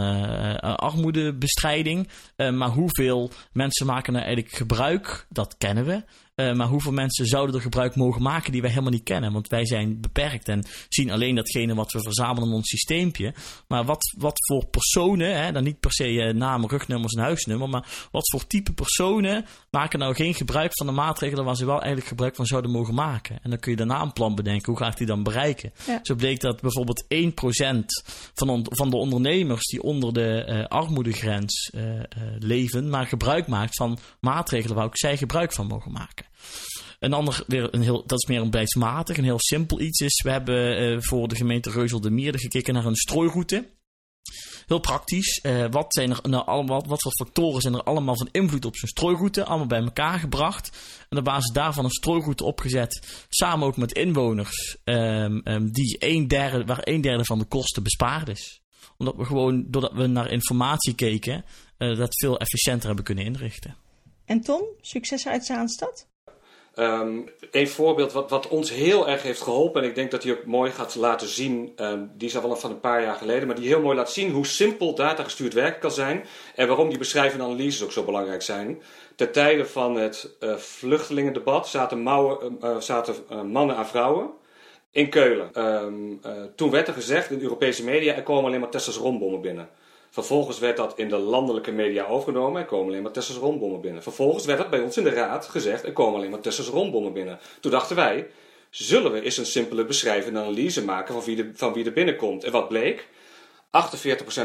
armoedebestrijding. 0.76 2.08
maar 2.36 2.70
hoeveel 2.70 3.30
mensen 3.52 3.86
maken 3.86 4.12
nou 4.12 4.24
eigenlijk 4.24 4.56
gebruik? 4.56 5.26
Dat 5.28 5.56
kennen 5.58 5.84
we. 5.84 6.04
Uh, 6.34 6.52
maar 6.52 6.66
hoeveel 6.66 6.92
mensen 6.92 7.26
zouden 7.26 7.54
er 7.54 7.60
gebruik 7.60 7.96
mogen 7.96 8.22
maken 8.22 8.52
die 8.52 8.60
wij 8.60 8.70
helemaal 8.70 8.92
niet 8.92 9.02
kennen? 9.02 9.32
Want 9.32 9.48
wij 9.48 9.66
zijn 9.66 10.00
beperkt 10.00 10.48
en 10.48 10.64
zien 10.88 11.10
alleen 11.10 11.34
datgene 11.34 11.74
wat 11.74 11.92
we 11.92 12.02
verzamelen 12.02 12.48
in 12.48 12.54
ons 12.54 12.68
systeempje. 12.68 13.34
Maar 13.68 13.84
wat, 13.84 14.14
wat 14.18 14.46
voor 14.46 14.66
personen, 14.66 15.42
hè, 15.42 15.52
dan 15.52 15.64
niet 15.64 15.80
per 15.80 15.92
se 15.92 16.12
uh, 16.12 16.34
namen, 16.34 16.68
rugnummers 16.68 17.12
en 17.12 17.22
huisnummer, 17.22 17.68
maar 17.68 18.08
wat 18.10 18.30
voor 18.30 18.46
type 18.46 18.72
personen 18.72 19.44
maken 19.70 19.98
nou 19.98 20.14
geen 20.14 20.34
gebruik 20.34 20.70
van 20.72 20.86
de 20.86 20.92
maatregelen 20.92 21.44
waar 21.44 21.56
ze 21.56 21.64
wel 21.64 21.78
eigenlijk 21.78 22.06
gebruik 22.06 22.36
van 22.36 22.46
zouden 22.46 22.70
mogen 22.70 22.94
maken? 22.94 23.38
En 23.42 23.50
dan 23.50 23.58
kun 23.58 23.70
je 23.70 23.76
daarna 23.76 24.02
een 24.02 24.12
plan 24.12 24.34
bedenken, 24.34 24.72
hoe 24.72 24.82
ga 24.82 24.90
ik 24.90 24.96
die 24.96 25.06
dan 25.06 25.22
bereiken? 25.22 25.72
Ja. 25.86 25.98
Zo 26.02 26.14
bleek 26.14 26.40
dat 26.40 26.60
bijvoorbeeld 26.60 27.04
1% 27.04 27.06
van, 28.34 28.66
van 28.70 28.90
de 28.90 28.96
ondernemers 28.96 29.66
die 29.66 29.82
onder 29.82 30.12
de 30.12 30.46
uh, 30.48 30.66
armoedegrens 30.66 31.72
leven, 32.38 32.88
maar 32.88 33.06
gebruik 33.06 33.46
maakt 33.46 33.76
van 33.76 33.98
maatregelen 34.20 34.76
waar 34.76 34.84
ook 34.84 34.98
zij 34.98 35.16
gebruik 35.16 35.52
van 35.52 35.66
mogen 35.66 35.92
maken. 35.92 36.24
Een 36.98 37.12
ander, 37.12 37.44
weer 37.46 37.74
een 37.74 37.82
heel, 37.82 38.06
dat 38.06 38.18
is 38.18 38.28
meer 38.28 38.40
een 38.40 38.50
beleidsmatig, 38.50 39.16
een 39.16 39.24
heel 39.24 39.40
simpel 39.40 39.80
iets 39.80 40.00
is. 40.00 40.22
We 40.22 40.30
hebben 40.30 40.82
uh, 40.82 41.00
voor 41.00 41.28
de 41.28 41.36
gemeente 41.36 41.70
Reuzel 41.70 42.00
de 42.00 42.10
Mierde 42.10 42.38
gekeken 42.38 42.74
naar 42.74 42.84
een 42.84 42.96
strooiroute. 42.96 43.72
Heel 44.66 44.78
praktisch. 44.78 45.40
Uh, 45.42 45.66
wat, 45.70 45.94
zijn 45.94 46.10
er 46.10 46.28
nou 46.28 46.46
allemaal, 46.46 46.84
wat 46.86 47.02
voor 47.02 47.12
factoren 47.12 47.60
zijn 47.60 47.74
er 47.74 47.82
allemaal 47.82 48.16
van 48.16 48.28
invloed 48.32 48.64
op 48.64 48.76
zo'n 48.76 48.88
strooiroute? 48.88 49.44
Allemaal 49.44 49.66
bij 49.66 49.80
elkaar 49.80 50.18
gebracht. 50.18 50.78
En 51.08 51.18
op 51.18 51.24
basis 51.24 51.52
daarvan 51.52 51.84
een 51.84 51.90
strooiroute 51.90 52.44
opgezet. 52.44 53.24
Samen 53.28 53.66
ook 53.66 53.76
met 53.76 53.92
inwoners. 53.92 54.76
Um, 54.84 55.40
um, 55.44 55.72
die 55.72 55.96
een 55.98 56.28
derde, 56.28 56.64
waar 56.64 56.80
een 56.82 57.00
derde 57.00 57.24
van 57.24 57.38
de 57.38 57.44
kosten 57.44 57.82
bespaard 57.82 58.28
is. 58.28 58.62
Omdat 58.96 59.16
we 59.16 59.24
gewoon, 59.24 59.64
doordat 59.68 59.92
we 59.92 60.06
naar 60.06 60.30
informatie 60.30 60.94
keken, 60.94 61.44
uh, 61.78 61.96
dat 61.96 62.18
veel 62.18 62.38
efficiënter 62.38 62.86
hebben 62.86 63.04
kunnen 63.04 63.24
inrichten. 63.24 63.76
En 64.24 64.40
Tom, 64.40 64.62
succes 64.80 65.26
uit 65.26 65.44
Zaanstad? 65.44 66.08
Um, 66.78 67.28
een 67.50 67.68
voorbeeld 67.68 68.12
wat, 68.12 68.30
wat, 68.30 68.48
ons 68.48 68.70
heel 68.70 69.08
erg 69.08 69.22
heeft 69.22 69.40
geholpen, 69.40 69.82
en 69.82 69.88
ik 69.88 69.94
denk 69.94 70.10
dat 70.10 70.22
hij 70.22 70.32
ook 70.32 70.44
mooi 70.44 70.70
gaat 70.70 70.94
laten 70.94 71.28
zien, 71.28 71.72
um, 71.76 72.10
die 72.16 72.28
is 72.28 72.36
al 72.36 72.56
van 72.56 72.70
een 72.70 72.80
paar 72.80 73.02
jaar 73.02 73.14
geleden, 73.14 73.46
maar 73.46 73.56
die 73.56 73.66
heel 73.66 73.80
mooi 73.80 73.96
laat 73.96 74.10
zien 74.10 74.30
hoe 74.30 74.46
simpel 74.46 74.94
datagestuurd 74.94 75.52
werken 75.52 75.80
kan 75.80 75.90
zijn 75.90 76.24
en 76.54 76.66
waarom 76.68 76.88
die 76.88 76.98
beschrijvende 76.98 77.44
analyses 77.44 77.82
ook 77.82 77.92
zo 77.92 78.04
belangrijk 78.04 78.42
zijn. 78.42 78.82
Ten 79.16 79.32
tijde 79.32 79.66
van 79.66 79.96
het 79.96 80.36
uh, 80.40 80.56
vluchtelingendebat 80.56 81.68
zaten, 81.68 82.00
mouwen, 82.00 82.58
uh, 82.62 82.76
zaten 82.76 83.14
uh, 83.32 83.42
mannen 83.42 83.76
aan 83.76 83.88
vrouwen 83.88 84.30
in 84.90 85.08
Keulen. 85.08 85.50
Toen 86.56 86.70
werd 86.70 86.88
er 86.88 86.94
gezegd 86.94 87.30
in 87.30 87.38
de 87.38 87.44
Europese 87.44 87.84
media, 87.84 88.14
er 88.14 88.22
komen 88.22 88.44
alleen 88.44 88.60
maar 88.60 88.70
testosteronbommen 88.70 89.40
binnen. 89.40 89.68
Vervolgens 90.14 90.58
werd 90.58 90.76
dat 90.76 90.98
in 90.98 91.08
de 91.08 91.18
landelijke 91.18 91.72
media 91.72 92.06
overgenomen. 92.06 92.60
Er 92.60 92.66
komen 92.66 92.88
alleen 92.88 93.02
maar 93.02 93.12
testosteronbommen 93.12 93.80
binnen. 93.80 94.02
Vervolgens 94.02 94.44
werd 94.44 94.58
dat 94.58 94.70
bij 94.70 94.80
ons 94.80 94.96
in 94.96 95.04
de 95.04 95.10
raad 95.10 95.46
gezegd. 95.46 95.84
Er 95.84 95.92
komen 95.92 96.14
alleen 96.14 96.30
maar 96.30 96.40
testosteronbommen 96.40 97.12
binnen. 97.12 97.38
Toen 97.60 97.70
dachten 97.70 97.96
wij, 97.96 98.26
zullen 98.70 99.12
we 99.12 99.20
eens 99.20 99.36
een 99.36 99.46
simpele 99.46 99.84
beschrijvende 99.84 100.40
analyse 100.40 100.84
maken 100.84 101.14
van 101.14 101.24
wie, 101.24 101.36
de, 101.36 101.50
van 101.54 101.72
wie 101.72 101.84
er 101.84 101.92
binnenkomt. 101.92 102.44
En 102.44 102.52
wat 102.52 102.68
bleek? 102.68 103.08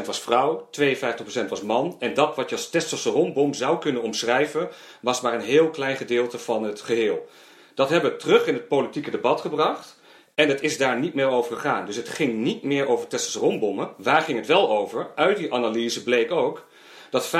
48% 0.02 0.04
was 0.04 0.20
vrouw, 0.20 0.68
52% 0.80 1.48
was 1.48 1.62
man. 1.62 1.96
En 1.98 2.14
dat 2.14 2.36
wat 2.36 2.48
je 2.48 2.56
als 2.56 2.70
testosteronbom 2.70 3.54
zou 3.54 3.78
kunnen 3.78 4.02
omschrijven, 4.02 4.68
was 5.00 5.20
maar 5.20 5.34
een 5.34 5.40
heel 5.40 5.70
klein 5.70 5.96
gedeelte 5.96 6.38
van 6.38 6.62
het 6.62 6.80
geheel. 6.80 7.28
Dat 7.74 7.88
hebben 7.88 8.10
we 8.10 8.16
terug 8.16 8.46
in 8.46 8.54
het 8.54 8.68
politieke 8.68 9.10
debat 9.10 9.40
gebracht. 9.40 9.99
En 10.40 10.48
het 10.48 10.62
is 10.62 10.78
daar 10.78 10.98
niet 10.98 11.14
meer 11.14 11.28
over 11.28 11.56
gegaan. 11.56 11.86
Dus 11.86 11.96
het 11.96 12.08
ging 12.08 12.34
niet 12.34 12.62
meer 12.62 12.88
over 12.88 13.06
testosteronbommen. 13.06 13.90
Waar 13.96 14.22
ging 14.22 14.38
het 14.38 14.46
wel 14.46 14.70
over? 14.70 15.10
Uit 15.14 15.36
die 15.36 15.52
analyse 15.52 16.02
bleek 16.02 16.30
ook 16.30 16.66
dat 17.10 17.28
75% 17.28 17.30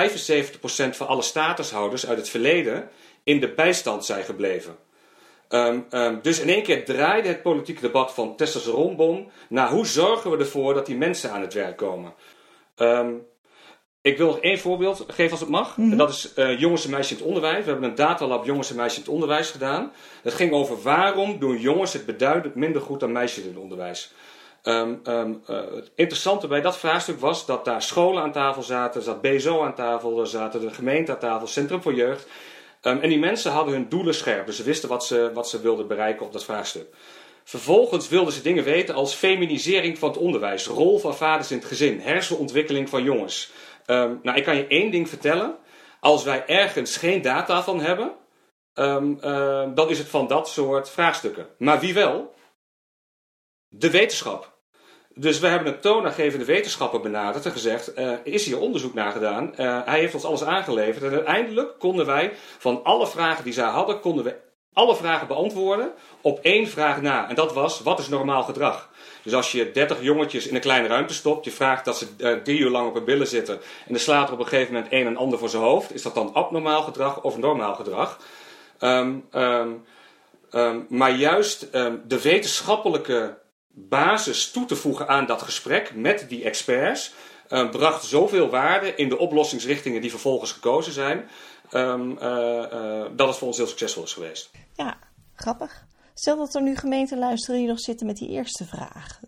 van 0.90 1.06
alle 1.06 1.22
statushouders 1.22 2.06
uit 2.06 2.18
het 2.18 2.28
verleden 2.28 2.90
in 3.22 3.40
de 3.40 3.52
bijstand 3.52 4.04
zijn 4.04 4.24
gebleven. 4.24 4.76
Um, 5.48 5.86
um, 5.90 6.18
dus 6.22 6.40
in 6.40 6.48
één 6.48 6.62
keer 6.62 6.84
draaide 6.84 7.28
het 7.28 7.42
politieke 7.42 7.80
debat 7.80 8.14
van 8.14 8.36
testosteronbom 8.36 9.30
naar 9.48 9.70
hoe 9.70 9.86
zorgen 9.86 10.30
we 10.30 10.36
ervoor 10.36 10.74
dat 10.74 10.86
die 10.86 10.96
mensen 10.96 11.30
aan 11.30 11.40
het 11.40 11.54
werk 11.54 11.76
komen. 11.76 12.14
Um, 12.76 13.26
ik 14.02 14.16
wil 14.16 14.26
nog 14.26 14.38
één 14.38 14.58
voorbeeld 14.58 15.04
geven 15.08 15.30
als 15.30 15.40
het 15.40 15.48
mag. 15.48 15.76
Mm 15.76 15.82
-hmm. 15.82 15.92
En 15.92 15.98
dat 15.98 16.10
is 16.10 16.32
uh, 16.36 16.58
jongens 16.58 16.84
en 16.84 16.90
meisjes 16.90 17.10
in 17.10 17.16
het 17.16 17.26
onderwijs. 17.26 17.64
We 17.64 17.70
hebben 17.70 17.88
een 17.88 17.94
datalab 17.94 18.44
jongens 18.44 18.70
en 18.70 18.76
meisjes 18.76 18.96
in 18.96 19.02
het 19.02 19.12
onderwijs 19.12 19.50
gedaan. 19.50 19.92
Dat 20.22 20.34
ging 20.34 20.52
over 20.52 20.82
waarom 20.82 21.38
doen 21.38 21.58
jongens 21.58 21.92
het 21.92 22.06
beduidend 22.06 22.54
minder 22.54 22.82
goed 22.82 23.00
dan 23.00 23.12
meisjes 23.12 23.44
in 23.44 23.50
het 23.50 23.58
onderwijs. 23.58 24.12
Um, 24.62 25.00
um, 25.04 25.42
uh, 25.50 25.56
het 25.56 25.90
interessante 25.94 26.46
bij 26.46 26.60
dat 26.60 26.78
vraagstuk 26.78 27.20
was 27.20 27.46
dat 27.46 27.64
daar 27.64 27.82
scholen 27.82 28.22
aan 28.22 28.32
tafel 28.32 28.62
zaten, 28.62 29.00
er 29.00 29.06
zat 29.06 29.20
BSO 29.20 29.64
aan 29.64 29.74
tafel, 29.74 30.20
er 30.20 30.26
zaten 30.26 30.60
de 30.60 30.70
gemeente 30.70 31.12
aan 31.12 31.18
tafel, 31.18 31.46
Centrum 31.46 31.82
voor 31.82 31.94
Jeugd. 31.94 32.26
Um, 32.82 33.00
en 33.00 33.08
die 33.08 33.18
mensen 33.18 33.52
hadden 33.52 33.74
hun 33.74 33.88
doelen 33.88 34.14
scherp, 34.14 34.46
dus 34.46 34.56
ze 34.56 34.62
wisten 34.62 34.88
wat 34.88 35.04
ze, 35.04 35.30
wat 35.34 35.48
ze 35.48 35.60
wilden 35.60 35.86
bereiken 35.86 36.26
op 36.26 36.32
dat 36.32 36.44
vraagstuk. 36.44 36.86
Vervolgens 37.44 38.08
wilden 38.08 38.32
ze 38.32 38.42
dingen 38.42 38.64
weten 38.64 38.94
als 38.94 39.14
feminisering 39.14 39.98
van 39.98 40.08
het 40.08 40.18
onderwijs, 40.18 40.66
rol 40.66 40.98
van 40.98 41.16
vaders 41.16 41.50
in 41.50 41.56
het 41.56 41.66
gezin, 41.66 42.00
hersenontwikkeling 42.00 42.88
van 42.88 43.02
jongens. 43.02 43.52
Um, 43.90 44.20
nou, 44.22 44.38
ik 44.38 44.44
kan 44.44 44.56
je 44.56 44.66
één 44.66 44.90
ding 44.90 45.08
vertellen. 45.08 45.56
Als 46.00 46.24
wij 46.24 46.46
ergens 46.46 46.96
geen 46.96 47.22
data 47.22 47.62
van 47.62 47.80
hebben, 47.80 48.12
um, 48.74 49.18
uh, 49.24 49.68
dan 49.74 49.88
is 49.88 49.98
het 49.98 50.08
van 50.08 50.26
dat 50.26 50.48
soort 50.48 50.90
vraagstukken. 50.90 51.46
Maar 51.58 51.80
wie 51.80 51.94
wel? 51.94 52.34
De 53.68 53.90
wetenschap. 53.90 54.58
Dus 55.14 55.38
we 55.38 55.46
hebben 55.46 55.72
een 55.72 55.80
toonaangevende 55.80 56.44
wetenschapper 56.44 57.00
benaderd 57.00 57.44
en 57.46 57.52
gezegd: 57.52 57.98
uh, 57.98 58.12
is 58.22 58.46
hier 58.46 58.58
onderzoek 58.58 58.94
naar 58.94 59.12
gedaan? 59.12 59.54
Uh, 59.56 59.80
hij 59.84 59.98
heeft 59.98 60.14
ons 60.14 60.24
alles 60.24 60.44
aangeleverd. 60.44 61.04
En 61.04 61.12
uiteindelijk 61.12 61.78
konden 61.78 62.06
wij 62.06 62.32
van 62.58 62.84
alle 62.84 63.06
vragen 63.06 63.44
die 63.44 63.52
zij 63.52 63.68
hadden, 63.68 64.00
konden 64.00 64.24
we 64.24 64.36
alle 64.72 64.96
vragen 64.96 65.26
beantwoorden 65.26 65.92
op 66.20 66.38
één 66.42 66.68
vraag 66.68 67.00
na. 67.00 67.28
En 67.28 67.34
dat 67.34 67.52
was, 67.52 67.80
wat 67.80 67.98
is 67.98 68.08
normaal 68.08 68.42
gedrag? 68.42 68.89
Dus 69.22 69.34
als 69.34 69.52
je 69.52 69.70
30 69.70 70.02
jongetjes 70.02 70.46
in 70.46 70.54
een 70.54 70.60
kleine 70.60 70.88
ruimte 70.88 71.14
stopt, 71.14 71.44
je 71.44 71.50
vraagt 71.50 71.84
dat 71.84 71.98
ze 71.98 72.06
uh, 72.18 72.32
drie 72.32 72.58
uur 72.58 72.70
lang 72.70 72.88
op 72.88 72.94
hun 72.94 73.04
billen 73.04 73.26
zitten 73.26 73.60
en 73.86 73.94
er 73.94 74.00
slaat 74.00 74.28
er 74.28 74.34
op 74.34 74.40
een 74.40 74.46
gegeven 74.46 74.74
moment 74.74 74.92
een 74.92 75.06
en 75.06 75.16
ander 75.16 75.38
voor 75.38 75.48
zijn 75.48 75.62
hoofd, 75.62 75.94
is 75.94 76.02
dat 76.02 76.14
dan 76.14 76.34
abnormaal 76.34 76.82
gedrag 76.82 77.22
of 77.22 77.38
normaal 77.38 77.74
gedrag? 77.74 78.20
Um, 78.80 79.28
um, 79.32 79.84
um, 80.52 80.86
maar 80.88 81.10
juist 81.10 81.72
de 82.06 82.20
wetenschappelijke 82.22 83.38
basis 83.68 84.50
toe 84.50 84.64
te 84.64 84.76
voegen 84.76 85.08
aan 85.08 85.26
dat 85.26 85.42
gesprek 85.42 85.94
met 85.94 86.24
die 86.28 86.44
experts, 86.44 87.12
bracht 87.70 88.04
zoveel 88.04 88.48
waarde 88.48 88.94
in 88.94 89.08
de 89.08 89.18
oplossingsrichtingen 89.18 90.00
die 90.00 90.10
vervolgens 90.10 90.52
gekozen 90.52 90.92
zijn, 90.92 91.28
uh, 91.72 91.94
uh, 92.22 93.04
dat 93.12 93.28
het 93.28 93.36
voor 93.36 93.46
ons 93.46 93.56
heel 93.56 93.66
succesvol 93.66 94.02
is 94.02 94.12
geweest. 94.12 94.50
Ja, 94.76 94.98
grappig. 95.34 95.84
Stel 96.14 96.36
dat 96.36 96.54
er 96.54 96.62
nu 96.62 96.76
gemeenten 96.76 97.18
luisteren 97.18 97.60
die 97.60 97.68
nog 97.68 97.80
zitten 97.80 98.06
met 98.06 98.16
die 98.16 98.28
eerste 98.28 98.66
vraag. 98.66 99.20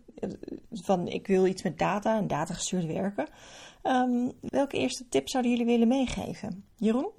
Van 0.71 1.09
ik 1.09 1.27
wil 1.27 1.47
iets 1.47 1.63
met 1.63 1.79
data 1.79 2.17
en 2.17 2.27
datagestuurd 2.27 2.87
werken. 2.87 3.29
Um, 3.83 4.33
welke 4.41 4.77
eerste 4.77 5.09
tip 5.09 5.29
zouden 5.29 5.53
jullie 5.53 5.67
willen 5.67 5.89
meegeven? 5.89 6.65
Jeroen? 6.77 7.11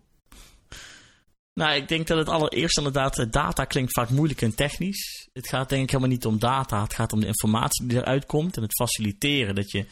Nou, 1.53 1.75
ik 1.75 1.87
denk 1.87 2.07
dat 2.07 2.17
het 2.17 2.29
allereerst 2.29 2.77
inderdaad, 2.77 3.19
eh, 3.19 3.25
data 3.29 3.65
klinkt 3.65 3.93
vaak 3.93 4.09
moeilijk 4.09 4.41
en 4.41 4.55
technisch. 4.55 5.29
Het 5.33 5.47
gaat 5.47 5.69
denk 5.69 5.83
ik 5.83 5.89
helemaal 5.89 6.11
niet 6.11 6.25
om 6.25 6.39
data, 6.39 6.81
het 6.81 6.93
gaat 6.93 7.13
om 7.13 7.19
de 7.19 7.27
informatie 7.27 7.87
die 7.87 7.97
eruit 7.97 8.25
komt 8.25 8.55
en 8.55 8.61
het 8.61 8.73
faciliteren 8.73 9.55
dat 9.55 9.71
je 9.71 9.85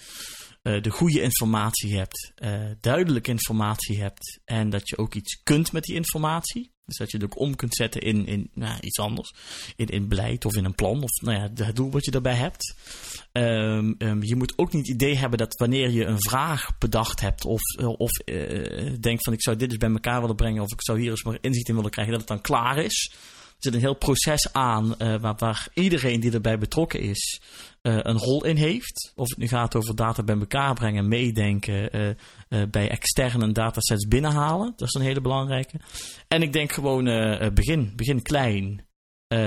uh, 0.64 0.82
de 0.82 0.90
goede 0.90 1.22
informatie 1.22 1.98
hebt, 1.98 2.32
uh, 2.36 2.72
duidelijke 2.80 3.30
informatie 3.30 4.02
hebt 4.02 4.40
en 4.46 4.70
dat 4.70 4.90
je 4.90 4.98
ook 4.98 5.14
iets 5.14 5.44
kunt 5.44 5.72
met 5.72 5.84
die 5.84 5.96
informatie. 5.96 6.72
Dus 6.92 7.00
dat 7.00 7.12
je 7.12 7.18
het 7.18 7.26
ook 7.26 7.40
om 7.40 7.56
kunt 7.56 7.76
zetten 7.76 8.02
in, 8.02 8.26
in 8.26 8.50
nou, 8.54 8.80
iets 8.82 9.00
anders. 9.00 9.34
In, 9.76 9.88
in 9.88 10.08
beleid 10.08 10.46
of 10.46 10.56
in 10.56 10.66
een 10.66 10.76
plan. 10.76 11.04
Of 11.04 11.22
nou 11.22 11.38
ja, 11.38 11.66
het 11.66 11.76
doel 11.76 11.92
wat 11.92 12.06
je 12.06 12.12
daarbij 12.12 12.36
hebt. 12.36 12.76
Um, 13.32 13.96
um, 13.98 14.24
je 14.24 14.36
moet 14.36 14.54
ook 14.56 14.74
niet 14.74 14.88
het 14.88 14.96
idee 14.96 15.16
hebben 15.16 15.38
dat 15.38 15.58
wanneer 15.58 15.90
je 15.90 16.06
een 16.06 16.22
vraag 16.22 16.78
bedacht 16.78 17.22
hebt. 17.22 17.46
Of, 17.46 17.62
of 17.98 18.12
uh, 18.26 18.94
denkt 19.00 19.24
van 19.24 19.34
ik 19.34 19.42
zou 19.44 19.58
dit 19.58 19.70
eens 19.70 19.78
bij 19.78 19.92
elkaar 19.92 20.22
willen 20.22 20.36
brengen. 20.36 20.62
Of 20.62 20.72
ik 20.72 20.84
zou 20.84 21.00
hier 21.00 21.10
eens 21.10 21.24
maar 21.24 21.38
inzicht 21.42 21.70
in 21.70 21.76
willen 21.76 21.92
krijgen. 21.92 22.14
Dat 22.14 22.22
het 22.22 22.32
dan 22.32 22.42
klaar 22.42 22.78
is. 22.78 23.12
Er 23.14 23.68
zit 23.68 23.74
een 23.74 23.88
heel 23.88 23.98
proces 23.98 24.54
aan 24.54 24.96
uh, 24.98 25.22
waar, 25.22 25.36
waar, 25.38 25.68
iedereen 25.74 26.20
die 26.20 26.32
erbij 26.32 26.58
betrokken 26.58 27.00
is 27.00 27.42
uh, 27.82 27.98
een 28.02 28.18
rol 28.18 28.46
in 28.46 28.56
heeft. 28.56 29.12
Of 29.16 29.30
het 29.30 29.38
nu 29.38 29.48
gaat 29.48 29.76
over 29.76 29.96
data 29.96 30.24
bij 30.24 30.38
elkaar 30.38 30.74
brengen, 30.74 31.08
meedenken, 31.08 31.98
uh, 32.50 32.64
bij 32.70 32.90
externe 32.90 33.52
datasets 33.52 34.08
binnenhalen. 34.08 34.74
Dat 34.76 34.88
is 34.88 34.94
een 34.94 35.06
hele 35.08 35.22
belangrijke. 35.22 35.80
En 36.28 36.42
ik 36.42 36.54
denk 36.54 36.72
gewoon 36.72 37.04
begin, 37.54 37.94
begin 37.96 38.22
klein, 38.22 38.86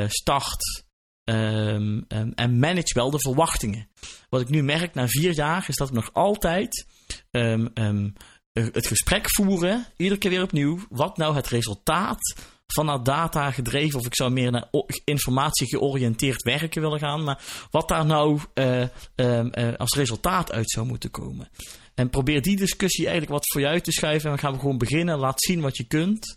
start 0.06 0.84
um, 1.24 2.04
um, 2.08 2.32
en 2.34 2.58
manage 2.58 2.94
wel 2.94 3.10
de 3.10 3.18
verwachtingen. 3.18 3.88
Wat 4.28 4.40
ik 4.40 4.48
nu 4.48 4.62
merk 4.62 4.94
na 4.94 5.08
vier 5.08 5.34
jaar 5.34 5.64
is 5.68 5.76
dat 5.76 5.88
we 5.88 5.94
nog 5.94 6.12
altijd 6.12 6.86
um, 7.30 8.12
het 8.52 8.86
gesprek 8.86 9.30
voeren, 9.30 9.86
iedere 9.96 10.20
keer 10.20 10.30
weer 10.30 10.42
opnieuw, 10.42 10.78
wat 10.88 11.16
nou 11.16 11.34
het 11.34 11.48
resultaat 11.48 12.34
vanuit 12.66 13.04
data 13.04 13.50
gedreven 13.50 13.98
of 13.98 14.06
ik 14.06 14.14
zou 14.14 14.30
meer 14.30 14.50
naar 14.50 14.68
informatie 15.04 15.66
georiënteerd 15.66 16.42
werken 16.42 16.82
willen 16.82 16.98
gaan. 16.98 17.24
Maar 17.24 17.42
wat 17.70 17.88
daar 17.88 18.06
nou 18.06 18.40
uh, 18.54 18.80
uh, 19.16 19.74
als 19.76 19.96
resultaat 19.96 20.52
uit 20.52 20.70
zou 20.70 20.86
moeten 20.86 21.10
komen. 21.10 21.48
En 21.94 22.10
probeer 22.10 22.42
die 22.42 22.56
discussie 22.56 23.04
eigenlijk 23.04 23.34
wat 23.34 23.52
voor 23.52 23.60
je 23.60 23.66
uit 23.66 23.84
te 23.84 23.92
schuiven. 23.92 24.24
En 24.24 24.30
dan 24.30 24.38
gaan 24.38 24.52
we 24.52 24.58
gewoon 24.58 24.78
beginnen. 24.78 25.18
Laat 25.18 25.42
zien 25.42 25.60
wat 25.60 25.76
je 25.76 25.84
kunt. 25.84 26.36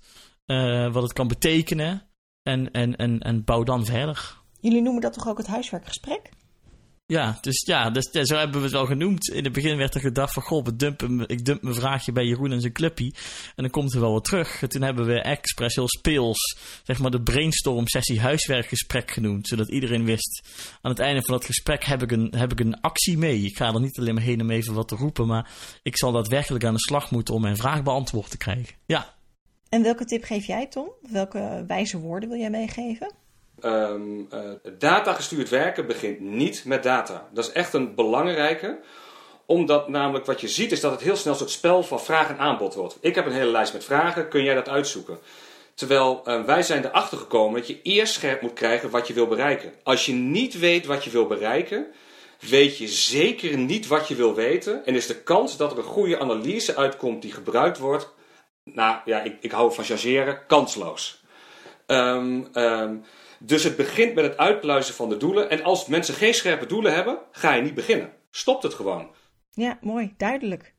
Wat 0.92 1.04
het 1.04 1.14
kan 1.14 1.28
betekenen. 1.28 2.08
En, 2.44 2.72
en, 2.72 2.96
en, 2.96 3.20
en 3.20 3.44
bouw 3.44 3.64
dan 3.64 3.86
verder. 3.86 4.38
Jullie 4.60 4.82
noemen 4.82 5.02
dat 5.02 5.14
toch 5.14 5.28
ook 5.28 5.38
het 5.38 5.48
huiswerkgesprek? 5.48 6.30
Ja, 7.10 7.38
dus 7.42 7.62
ja, 7.66 7.90
dus, 7.90 8.10
zo 8.12 8.36
hebben 8.36 8.60
we 8.60 8.66
het 8.66 8.76
al 8.76 8.86
genoemd. 8.86 9.30
In 9.30 9.44
het 9.44 9.54
begin 9.54 9.78
werd 9.78 9.96
er 9.96 10.02
gedacht 10.02 10.34
van, 10.34 10.44
goh, 10.44 10.66
we 10.66 10.76
dumpen, 10.76 11.28
ik 11.28 11.46
dump 11.46 11.62
mijn 11.62 11.76
vraagje 11.76 12.12
bij 12.12 12.26
Jeroen 12.26 12.52
en 12.52 12.62
zijn 12.62 12.74
clubpie. 12.74 13.14
En 13.56 13.64
dan 13.64 13.70
komt 13.70 13.94
er 13.94 14.00
wel 14.00 14.12
wat 14.12 14.24
terug. 14.24 14.62
En 14.62 14.70
toen 14.70 14.82
hebben 14.82 15.06
we 15.06 15.22
expres 15.22 15.76
heel 15.76 15.88
speels, 15.88 16.58
zeg 16.84 17.00
maar, 17.00 17.12
de 17.12 17.22
brainstorm 17.22 17.88
sessie 17.88 18.20
huiswerkgesprek 18.20 19.12
genoemd. 19.12 19.48
Zodat 19.48 19.70
iedereen 19.70 20.06
wist, 20.06 20.42
aan 20.82 20.92
het 20.92 21.00
einde 21.00 21.22
van 21.22 21.34
dat 21.34 21.46
gesprek 21.46 21.84
heb 21.84 22.02
ik 22.02 22.12
een, 22.12 22.34
heb 22.38 22.52
ik 22.52 22.60
een 22.60 22.82
actie 22.82 23.18
mee. 23.18 23.42
Ik 23.42 23.58
ga 23.58 23.74
er 23.74 23.82
niet 23.82 24.00
alleen 24.00 24.14
maar 24.14 24.24
heen 24.24 24.42
om 24.42 24.52
even 24.52 24.74
wat 24.74 24.88
te 24.88 24.96
roepen, 24.96 25.28
maar 25.28 25.52
ik 25.84 25.98
zal 25.98 26.12
daadwerkelijk 26.12 26.66
aan 26.66 26.74
de 26.74 26.80
slag 26.80 27.12
moeten 27.12 27.34
om 27.34 27.42
mijn 27.42 27.58
vraag 27.58 27.84
beantwoord 27.84 28.30
te 28.30 28.38
krijgen. 28.38 28.76
Ja. 28.86 29.14
En 29.70 29.84
welke 29.84 30.06
tip 30.06 30.24
geef 30.24 30.46
jij, 30.46 30.68
Tom? 30.68 30.90
Welke 31.02 31.64
wijze 31.68 32.00
woorden 32.00 32.30
wil 32.30 32.40
jij 32.40 32.50
meegeven? 32.50 33.12
Um, 33.64 34.28
uh, 34.34 34.40
datagestuurd 34.78 35.50
werken 35.50 35.88
begint 35.88 36.20
niet 36.20 36.66
met 36.66 36.84
data. 36.84 37.28
Dat 37.34 37.46
is 37.48 37.52
echt 37.52 37.74
een 37.74 37.96
belangrijke. 37.96 38.80
Omdat 39.46 39.88
namelijk 39.88 40.26
wat 40.26 40.42
je 40.42 40.48
ziet 40.48 40.72
is 40.72 40.80
dat 40.82 40.92
het 40.92 41.02
heel 41.02 41.16
snel 41.16 41.34
een 41.34 41.40
soort 41.40 41.52
spel 41.52 41.84
van 41.84 42.02
vraag 42.02 42.30
en 42.30 42.38
aanbod 42.38 42.74
wordt. 42.74 42.98
Ik 43.02 43.16
heb 43.16 43.26
een 43.26 43.32
hele 43.32 43.52
lijst 43.52 43.74
met 43.74 43.84
vragen, 43.84 44.28
kun 44.28 44.44
jij 44.44 44.54
dat 44.54 44.70
uitzoeken? 44.70 45.20
Terwijl 45.74 46.22
uh, 46.26 46.44
wij 46.44 46.64
zijn 46.64 46.86
erachter 46.86 47.18
gekomen 47.18 47.60
dat 47.60 47.68
je 47.68 47.82
eerst 47.82 48.14
scherp 48.14 48.42
moet 48.42 48.54
krijgen 48.54 48.90
wat 48.90 49.08
je 49.08 49.14
wil 49.14 49.28
bereiken. 49.28 49.74
Als 49.84 50.06
je 50.06 50.14
niet 50.14 50.60
weet 50.60 50.86
wat 50.86 51.04
je 51.04 51.10
wil 51.10 51.28
bereiken, 51.28 51.88
weet 52.40 52.78
je 52.78 52.88
zeker 52.88 53.58
niet 53.58 53.88
wat 53.88 54.08
je 54.08 54.16
wil 54.16 54.36
weten. 54.36 54.86
En 54.86 54.96
is 54.96 55.08
de 55.08 55.22
kans 55.22 55.58
dat 55.58 55.72
er 55.72 55.78
een 55.78 55.84
goede 55.84 56.20
analyse 56.20 56.76
uitkomt 56.76 57.22
die 57.22 57.32
gebruikt 57.32 57.78
wordt, 57.78 58.14
nou 58.64 58.98
ja, 59.06 59.22
ik, 59.22 59.38
ik 59.40 59.52
hou 59.52 59.74
van 59.74 59.84
chargeren, 59.84 60.46
kansloos. 60.48 61.24
Um, 61.88 62.48
dus 63.40 63.64
het 63.64 63.76
begint 63.76 64.16
met 64.16 64.24
het 64.24 64.38
uitpluizen 64.38 64.94
van 64.94 65.10
de 65.10 65.18
doelen. 65.18 65.50
En 65.50 65.64
als 65.64 65.88
mensen 65.88 66.14
geen 66.14 66.34
scherpe 66.34 66.66
doelen 66.66 66.94
hebben, 66.94 67.20
ga 67.32 67.54
je 67.54 67.62
niet 67.62 67.76
beginnen. 67.76 68.10
Stopt 68.32 68.64
het 68.64 68.74
gewoon. 68.74 69.10
Ja, 69.52 69.78
mooi, 69.82 70.14
duidelijk. 70.18 70.76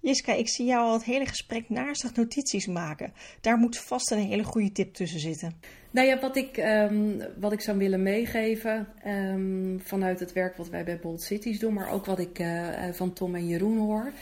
Jiska, 0.00 0.32
ik 0.32 0.48
zie 0.48 0.66
jou 0.66 0.86
al 0.86 0.92
het 0.92 1.04
hele 1.04 1.26
gesprek 1.26 1.68
naastig 1.68 2.14
notities 2.14 2.66
maken. 2.66 3.12
Daar 3.40 3.56
moet 3.56 3.78
vast 3.78 4.10
een 4.10 4.18
hele 4.18 4.44
goede 4.44 4.72
tip 4.72 4.94
tussen 4.94 5.20
zitten. 5.20 5.60
Nou 5.90 6.06
ja, 6.06 6.20
wat 6.20 6.36
ik, 6.36 6.56
um, 6.56 7.22
wat 7.40 7.52
ik 7.52 7.60
zou 7.60 7.78
willen 7.78 8.02
meegeven 8.02 8.88
um, 9.06 9.80
vanuit 9.84 10.20
het 10.20 10.32
werk 10.32 10.56
wat 10.56 10.68
wij 10.68 10.84
bij 10.84 10.98
Bold 10.98 11.22
Cities 11.22 11.58
doen, 11.58 11.72
maar 11.74 11.90
ook 11.90 12.04
wat 12.04 12.18
ik 12.18 12.38
uh, 12.38 12.68
van 12.92 13.12
Tom 13.12 13.34
en 13.34 13.46
Jeroen 13.46 13.78
hoor, 13.78 14.12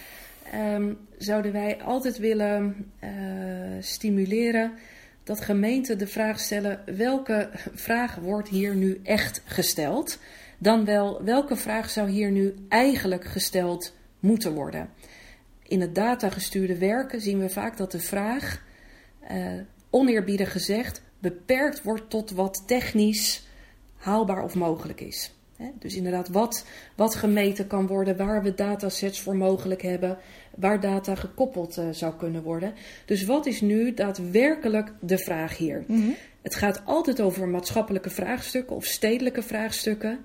um, 0.55 0.99
zouden 1.19 1.53
wij 1.53 1.83
altijd 1.83 2.19
willen 2.19 2.93
uh, 3.05 3.11
stimuleren 3.81 4.73
dat 5.25 5.41
gemeenten 5.41 5.99
de 5.99 6.07
vraag 6.07 6.41
stellen: 6.41 6.83
welke 6.97 7.51
vraag 7.75 8.15
wordt 8.15 8.49
hier 8.49 8.75
nu 8.75 9.01
echt 9.03 9.43
gesteld? 9.45 10.19
Dan 10.59 10.85
wel, 10.85 11.25
welke 11.25 11.57
vraag 11.57 11.91
zou 11.91 12.11
hier 12.11 12.31
nu 12.31 12.55
eigenlijk 12.69 13.25
gesteld 13.25 13.97
moeten 14.21 14.53
worden? 14.53 14.89
In 15.63 15.81
het 15.81 15.95
datagestuurde 15.95 16.79
werken 16.79 17.21
zien 17.21 17.39
we 17.39 17.49
vaak 17.49 17.77
dat 17.77 17.93
de 17.93 18.01
vraag, 18.01 18.63
uh, 19.31 19.61
oneerbiedig 19.91 20.53
gezegd, 20.53 21.03
beperkt 21.19 21.83
wordt 21.83 22.11
tot 22.11 22.31
wat 22.31 22.63
technisch 22.67 23.47
haalbaar 23.97 24.43
of 24.43 24.55
mogelijk 24.55 25.01
is. 25.01 25.33
Dus 25.79 25.97
inderdaad, 25.97 26.29
wat, 26.29 26.67
wat 26.97 27.15
gemeten 27.15 27.67
kan 27.67 27.87
worden, 27.87 28.17
waar 28.17 28.43
we 28.43 28.55
datasets 28.55 29.21
voor 29.21 29.37
mogelijk 29.37 29.83
hebben, 29.83 30.19
waar 30.57 30.81
data 30.81 31.15
gekoppeld 31.15 31.79
uh, 31.79 31.85
zou 31.91 32.15
kunnen 32.17 32.43
worden. 32.43 32.75
Dus 33.05 33.25
wat 33.25 33.47
is 33.47 33.61
nu 33.61 33.95
daadwerkelijk 33.95 34.93
de 35.01 35.19
vraag 35.19 35.57
hier? 35.57 35.85
Mm 35.87 36.01
-hmm. 36.01 36.15
Het 36.43 36.55
gaat 36.55 36.83
altijd 36.85 37.21
over 37.21 37.49
maatschappelijke 37.49 38.11
vraagstukken 38.11 38.77
of 38.77 38.85
stedelijke 38.85 39.43
vraagstukken. 39.43 40.19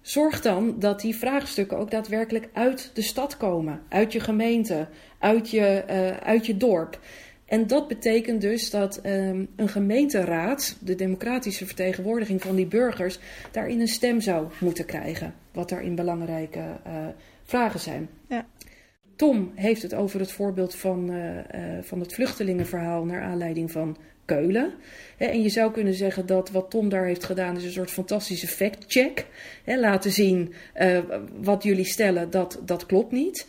Zorg 0.00 0.40
dan 0.40 0.78
dat 0.78 1.00
die 1.00 1.16
vraagstukken 1.16 1.78
ook 1.78 1.90
daadwerkelijk 1.90 2.48
uit 2.52 2.90
de 2.94 3.02
stad 3.02 3.36
komen, 3.36 3.82
uit 3.88 4.12
je 4.12 4.20
gemeente, 4.20 4.88
uit 5.18 5.50
je, 5.50 5.84
uh, 5.90 6.16
uit 6.26 6.46
je 6.46 6.56
dorp. 6.56 7.00
En 7.52 7.66
dat 7.66 7.88
betekent 7.88 8.40
dus 8.40 8.70
dat 8.70 9.00
um, 9.06 9.48
een 9.56 9.68
gemeenteraad, 9.68 10.76
de 10.80 10.94
democratische 10.94 11.66
vertegenwoordiging 11.66 12.42
van 12.42 12.56
die 12.56 12.66
burgers, 12.66 13.18
daarin 13.50 13.80
een 13.80 13.88
stem 13.88 14.20
zou 14.20 14.46
moeten 14.60 14.84
krijgen. 14.84 15.34
Wat 15.52 15.68
daarin 15.68 15.94
belangrijke 15.94 16.58
uh, 16.58 17.06
vragen 17.44 17.80
zijn. 17.80 18.08
Ja. 18.28 18.46
Tom 19.16 19.52
heeft 19.54 19.82
het 19.82 19.94
over 19.94 20.20
het 20.20 20.32
voorbeeld 20.32 20.74
van, 20.74 21.10
uh, 21.10 21.34
uh, 21.36 21.42
van 21.82 22.00
het 22.00 22.14
vluchtelingenverhaal 22.14 23.04
naar 23.04 23.22
aanleiding 23.22 23.70
van 23.70 23.96
Keulen. 24.24 24.72
He, 25.16 25.26
en 25.26 25.42
je 25.42 25.48
zou 25.48 25.72
kunnen 25.72 25.94
zeggen 25.94 26.26
dat 26.26 26.50
wat 26.50 26.70
Tom 26.70 26.88
daar 26.88 27.06
heeft 27.06 27.24
gedaan 27.24 27.56
is 27.56 27.64
een 27.64 27.70
soort 27.72 27.90
fantastische 27.90 28.48
fact-check. 28.48 29.26
Laten 29.64 30.12
zien 30.12 30.54
wat 31.40 31.62
jullie 31.62 31.84
stellen, 31.84 32.30
dat, 32.30 32.60
dat 32.64 32.86
klopt 32.86 33.12
niet. 33.12 33.46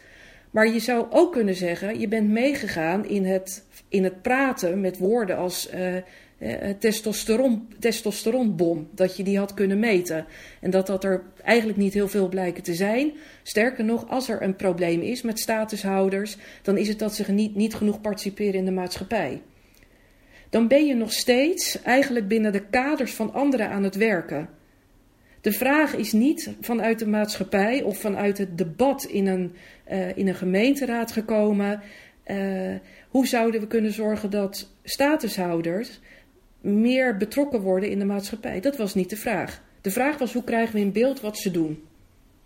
Maar 0.54 0.68
je 0.68 0.80
zou 0.80 1.06
ook 1.10 1.32
kunnen 1.32 1.56
zeggen, 1.56 2.00
je 2.00 2.08
bent 2.08 2.30
meegegaan 2.30 3.06
in 3.06 3.26
het, 3.26 3.66
in 3.94 4.04
het 4.04 4.22
praten 4.22 4.82
met 4.82 4.98
woorden 4.98 5.38
als 5.38 5.70
uh, 5.74 5.96
uh, 5.96 6.70
testosteron, 6.80 7.68
testosteronbom, 7.80 8.88
dat 8.92 9.18
je 9.18 9.24
die 9.24 9.38
had 9.38 9.54
kunnen 9.54 9.80
meten. 9.80 10.26
En 10.62 10.70
dat 10.70 10.88
dat 10.88 11.04
er 11.04 11.24
eigenlijk 11.44 11.78
niet 11.78 11.94
heel 11.94 12.08
veel 12.08 12.28
blijken 12.28 12.64
te 12.64 12.74
zijn. 12.74 13.14
Sterker 13.44 13.84
nog, 13.84 14.10
als 14.10 14.30
er 14.30 14.42
een 14.42 14.56
probleem 14.56 15.02
is 15.02 15.22
met 15.22 15.40
statushouders, 15.40 16.38
dan 16.62 16.78
is 16.78 16.88
het 16.88 17.00
dat 17.00 17.16
ze 17.16 17.32
niet, 17.32 17.56
niet 17.56 17.76
genoeg 17.76 18.02
participeren 18.02 18.54
in 18.54 18.66
de 18.66 18.72
maatschappij. 18.72 19.42
dan 20.50 20.68
ben 20.68 20.86
je 20.86 20.96
nog 20.96 21.12
steeds 21.12 21.82
eigenlijk 21.82 22.28
binnen 22.28 22.52
de 22.52 22.66
kaders 22.70 23.14
van 23.14 23.34
anderen 23.34 23.70
aan 23.70 23.84
het 23.84 23.96
werken. 23.96 24.50
De 25.42 25.52
vraag 25.52 25.96
is 25.96 26.12
niet 26.12 26.56
vanuit 26.62 27.00
de 27.00 27.08
maatschappij 27.08 27.82
of 27.82 27.98
vanuit 27.98 28.38
het 28.38 28.58
debat 28.58 29.04
in 29.04 29.28
een, 29.28 29.56
uh, 29.92 30.18
in 30.18 30.28
een 30.28 30.36
gemeenteraad 30.36 31.12
gekomen. 31.12 31.82
Uh, 32.28 32.74
hoe 33.14 33.28
zouden 33.28 33.62
we 33.62 33.68
kunnen 33.68 33.92
zorgen 33.92 34.30
dat 34.30 34.70
statushouders 34.84 36.00
meer 36.62 37.18
betrokken 37.18 37.62
worden 37.62 37.90
in 37.90 38.00
de 38.00 38.06
maatschappij? 38.06 38.60
Dat 38.60 38.78
was 38.78 38.94
niet 38.94 39.10
de 39.10 39.18
vraag. 39.18 39.62
De 39.82 39.92
vraag 39.92 40.18
was 40.18 40.34
hoe 40.34 40.44
krijgen 40.44 40.76
we 40.76 40.80
in 40.82 40.92
beeld 40.92 41.22
wat 41.22 41.38
ze 41.38 41.52
doen. 41.52 41.84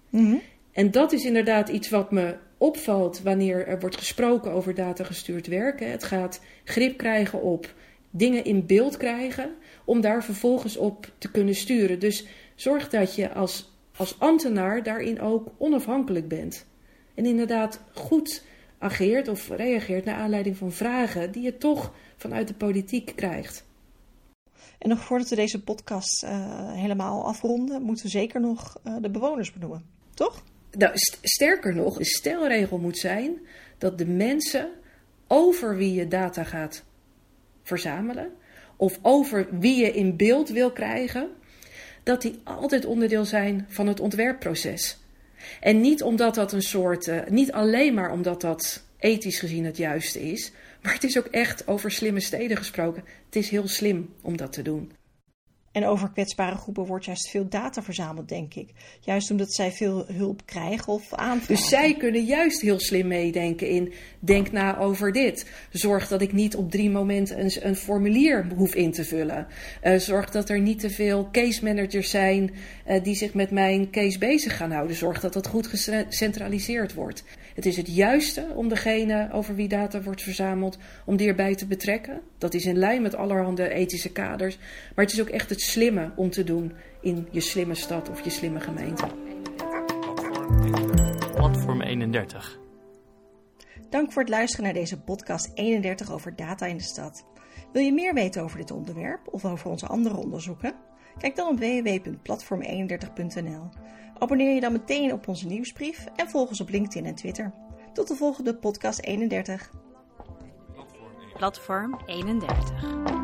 Mm 0.09 0.41
En 0.71 0.91
dat 0.91 1.11
is 1.11 1.25
inderdaad 1.25 1.69
iets 1.69 1.89
wat 1.89 2.11
me 2.11 2.35
opvalt 2.57 3.21
wanneer 3.21 3.67
er 3.67 3.79
wordt 3.79 3.97
gesproken 3.97 4.51
over 4.51 4.75
datagestuurd 4.75 5.47
werken. 5.47 5.91
Het 5.91 6.03
gaat 6.03 6.41
grip 6.63 6.97
krijgen 6.97 7.41
op 7.41 7.73
dingen 8.09 8.43
in 8.43 8.65
beeld 8.65 8.97
krijgen 8.97 9.49
om 9.85 10.01
daar 10.01 10.23
vervolgens 10.23 10.77
op 10.77 11.11
te 11.17 11.31
kunnen 11.31 11.55
sturen. 11.55 11.99
Dus 11.99 12.25
zorg 12.55 12.89
dat 12.89 13.15
je 13.15 13.33
als, 13.33 13.73
als 13.97 14.19
ambtenaar 14.19 14.83
daarin 14.83 15.21
ook 15.21 15.47
onafhankelijk 15.57 16.27
bent. 16.27 16.65
En 17.13 17.25
inderdaad 17.25 17.79
goed 17.93 18.43
ageert 18.77 19.27
of 19.27 19.49
reageert 19.49 20.05
naar 20.05 20.15
aanleiding 20.15 20.57
van 20.57 20.71
vragen 20.71 21.31
die 21.31 21.43
je 21.43 21.57
toch 21.57 21.93
vanuit 22.17 22.47
de 22.47 22.53
politiek 22.53 23.13
krijgt. 23.15 23.65
En 24.77 24.89
nog 24.89 24.99
voordat 24.99 25.29
we 25.29 25.35
deze 25.35 25.63
podcast 25.63 26.23
uh, 26.23 26.29
helemaal 26.73 27.25
afronden, 27.25 27.81
moeten 27.81 28.05
we 28.05 28.11
zeker 28.11 28.41
nog 28.41 28.79
uh, 28.83 28.95
de 29.01 29.09
bewoners 29.09 29.51
benoemen, 29.51 29.85
toch? 30.13 30.43
Nou, 30.71 30.91
st 30.95 31.19
sterker 31.21 31.75
nog, 31.75 31.97
de 31.97 32.05
stelregel 32.05 32.77
moet 32.77 32.97
zijn 32.97 33.39
dat 33.77 33.97
de 33.97 34.05
mensen 34.05 34.69
over 35.27 35.75
wie 35.75 35.93
je 35.93 36.07
data 36.07 36.43
gaat 36.43 36.83
verzamelen, 37.63 38.31
of 38.75 38.99
over 39.01 39.59
wie 39.59 39.75
je 39.75 39.91
in 39.91 40.15
beeld 40.15 40.49
wil 40.49 40.71
krijgen, 40.71 41.29
dat 42.03 42.21
die 42.21 42.39
altijd 42.43 42.85
onderdeel 42.85 43.25
zijn 43.25 43.65
van 43.69 43.87
het 43.87 43.99
ontwerpproces. 43.99 44.97
En 45.59 45.81
niet 45.81 46.03
omdat 46.03 46.35
dat 46.35 46.51
een 46.51 46.61
soort, 46.61 47.07
uh, 47.07 47.19
niet 47.29 47.51
alleen 47.51 47.93
maar 47.93 48.11
omdat 48.11 48.41
dat 48.41 48.83
ethisch 48.99 49.39
gezien 49.39 49.65
het 49.65 49.77
juiste 49.77 50.31
is, 50.31 50.51
maar 50.81 50.93
het 50.93 51.03
is 51.03 51.17
ook 51.17 51.25
echt 51.25 51.67
over 51.67 51.91
slimme 51.91 52.19
steden 52.19 52.57
gesproken. 52.57 53.03
Het 53.25 53.35
is 53.35 53.49
heel 53.49 53.67
slim 53.67 54.13
om 54.21 54.37
dat 54.37 54.53
te 54.53 54.61
doen. 54.61 54.91
En 55.71 55.85
over 55.85 56.11
kwetsbare 56.11 56.55
groepen 56.55 56.85
wordt 56.85 57.05
juist 57.05 57.29
veel 57.29 57.47
data 57.49 57.83
verzameld, 57.83 58.29
denk 58.29 58.53
ik. 58.53 58.69
Juist 58.99 59.31
omdat 59.31 59.53
zij 59.53 59.71
veel 59.71 60.05
hulp 60.07 60.45
krijgen 60.45 60.93
of 60.93 61.13
aanvragen. 61.13 61.55
Dus 61.55 61.69
zij 61.69 61.95
kunnen 61.97 62.23
juist 62.23 62.61
heel 62.61 62.79
slim 62.79 63.07
meedenken 63.07 63.69
in... 63.69 63.93
denk 64.19 64.51
na 64.51 64.77
over 64.77 65.11
dit. 65.11 65.49
Zorg 65.71 66.07
dat 66.07 66.21
ik 66.21 66.33
niet 66.33 66.55
op 66.55 66.71
drie 66.71 66.89
momenten 66.89 67.39
een, 67.39 67.51
een 67.67 67.75
formulier 67.75 68.47
hoef 68.55 68.75
in 68.75 68.91
te 68.91 69.03
vullen. 69.03 69.47
Uh, 69.83 69.95
zorg 69.95 70.29
dat 70.29 70.49
er 70.49 70.59
niet 70.59 70.79
te 70.79 70.89
veel 70.89 71.29
case 71.31 71.63
managers 71.63 72.09
zijn... 72.09 72.53
Uh, 72.87 73.03
die 73.03 73.15
zich 73.15 73.33
met 73.33 73.51
mijn 73.51 73.89
case 73.89 74.17
bezig 74.17 74.57
gaan 74.57 74.71
houden. 74.71 74.95
Zorg 74.95 75.19
dat 75.19 75.33
dat 75.33 75.47
goed 75.47 75.67
gecentraliseerd 75.67 76.93
wordt. 76.93 77.23
Het 77.55 77.65
is 77.65 77.77
het 77.77 77.95
juiste 77.95 78.47
om 78.55 78.69
degene 78.69 79.29
over 79.31 79.55
wie 79.55 79.67
data 79.67 80.01
wordt 80.01 80.21
verzameld, 80.21 80.77
om 81.05 81.17
die 81.17 81.27
erbij 81.27 81.55
te 81.55 81.65
betrekken. 81.65 82.21
Dat 82.37 82.53
is 82.53 82.65
in 82.65 82.77
lijn 82.77 83.01
met 83.01 83.15
allerhande 83.15 83.69
ethische 83.69 84.11
kaders. 84.11 84.57
Maar 84.95 85.05
het 85.05 85.13
is 85.13 85.21
ook 85.21 85.29
echt 85.29 85.49
het 85.49 85.61
slimme 85.67 86.11
om 86.15 86.29
te 86.29 86.43
doen 86.43 86.73
in 87.01 87.27
je 87.31 87.41
slimme 87.41 87.75
stad 87.75 88.09
of 88.09 88.23
je 88.23 88.29
slimme 88.29 88.59
gemeente. 88.59 89.07
Platform 91.35 91.81
31. 91.81 92.59
Dank 93.89 94.11
voor 94.11 94.21
het 94.21 94.31
luisteren 94.31 94.65
naar 94.65 94.73
deze 94.73 95.01
podcast 95.01 95.51
31 95.53 96.11
over 96.11 96.35
data 96.35 96.65
in 96.65 96.77
de 96.77 96.83
stad. 96.83 97.25
Wil 97.71 97.81
je 97.81 97.93
meer 97.93 98.13
weten 98.13 98.43
over 98.43 98.57
dit 98.57 98.71
onderwerp 98.71 99.33
of 99.33 99.45
over 99.45 99.69
onze 99.69 99.87
andere 99.87 100.17
onderzoeken? 100.17 100.75
Kijk 101.17 101.35
dan 101.35 101.47
op 101.47 101.59
www.platform31.nl. 101.59 103.69
Abonneer 104.17 104.53
je 104.53 104.61
dan 104.61 104.71
meteen 104.71 105.13
op 105.13 105.27
onze 105.27 105.47
nieuwsbrief 105.47 106.05
en 106.15 106.29
volg 106.29 106.49
ons 106.49 106.61
op 106.61 106.69
LinkedIn 106.69 107.05
en 107.05 107.15
Twitter. 107.15 107.53
Tot 107.93 108.07
de 108.07 108.15
volgende 108.15 108.55
podcast 108.55 109.01
31. 109.01 109.71
Platform 111.37 111.99
31. 112.05 113.16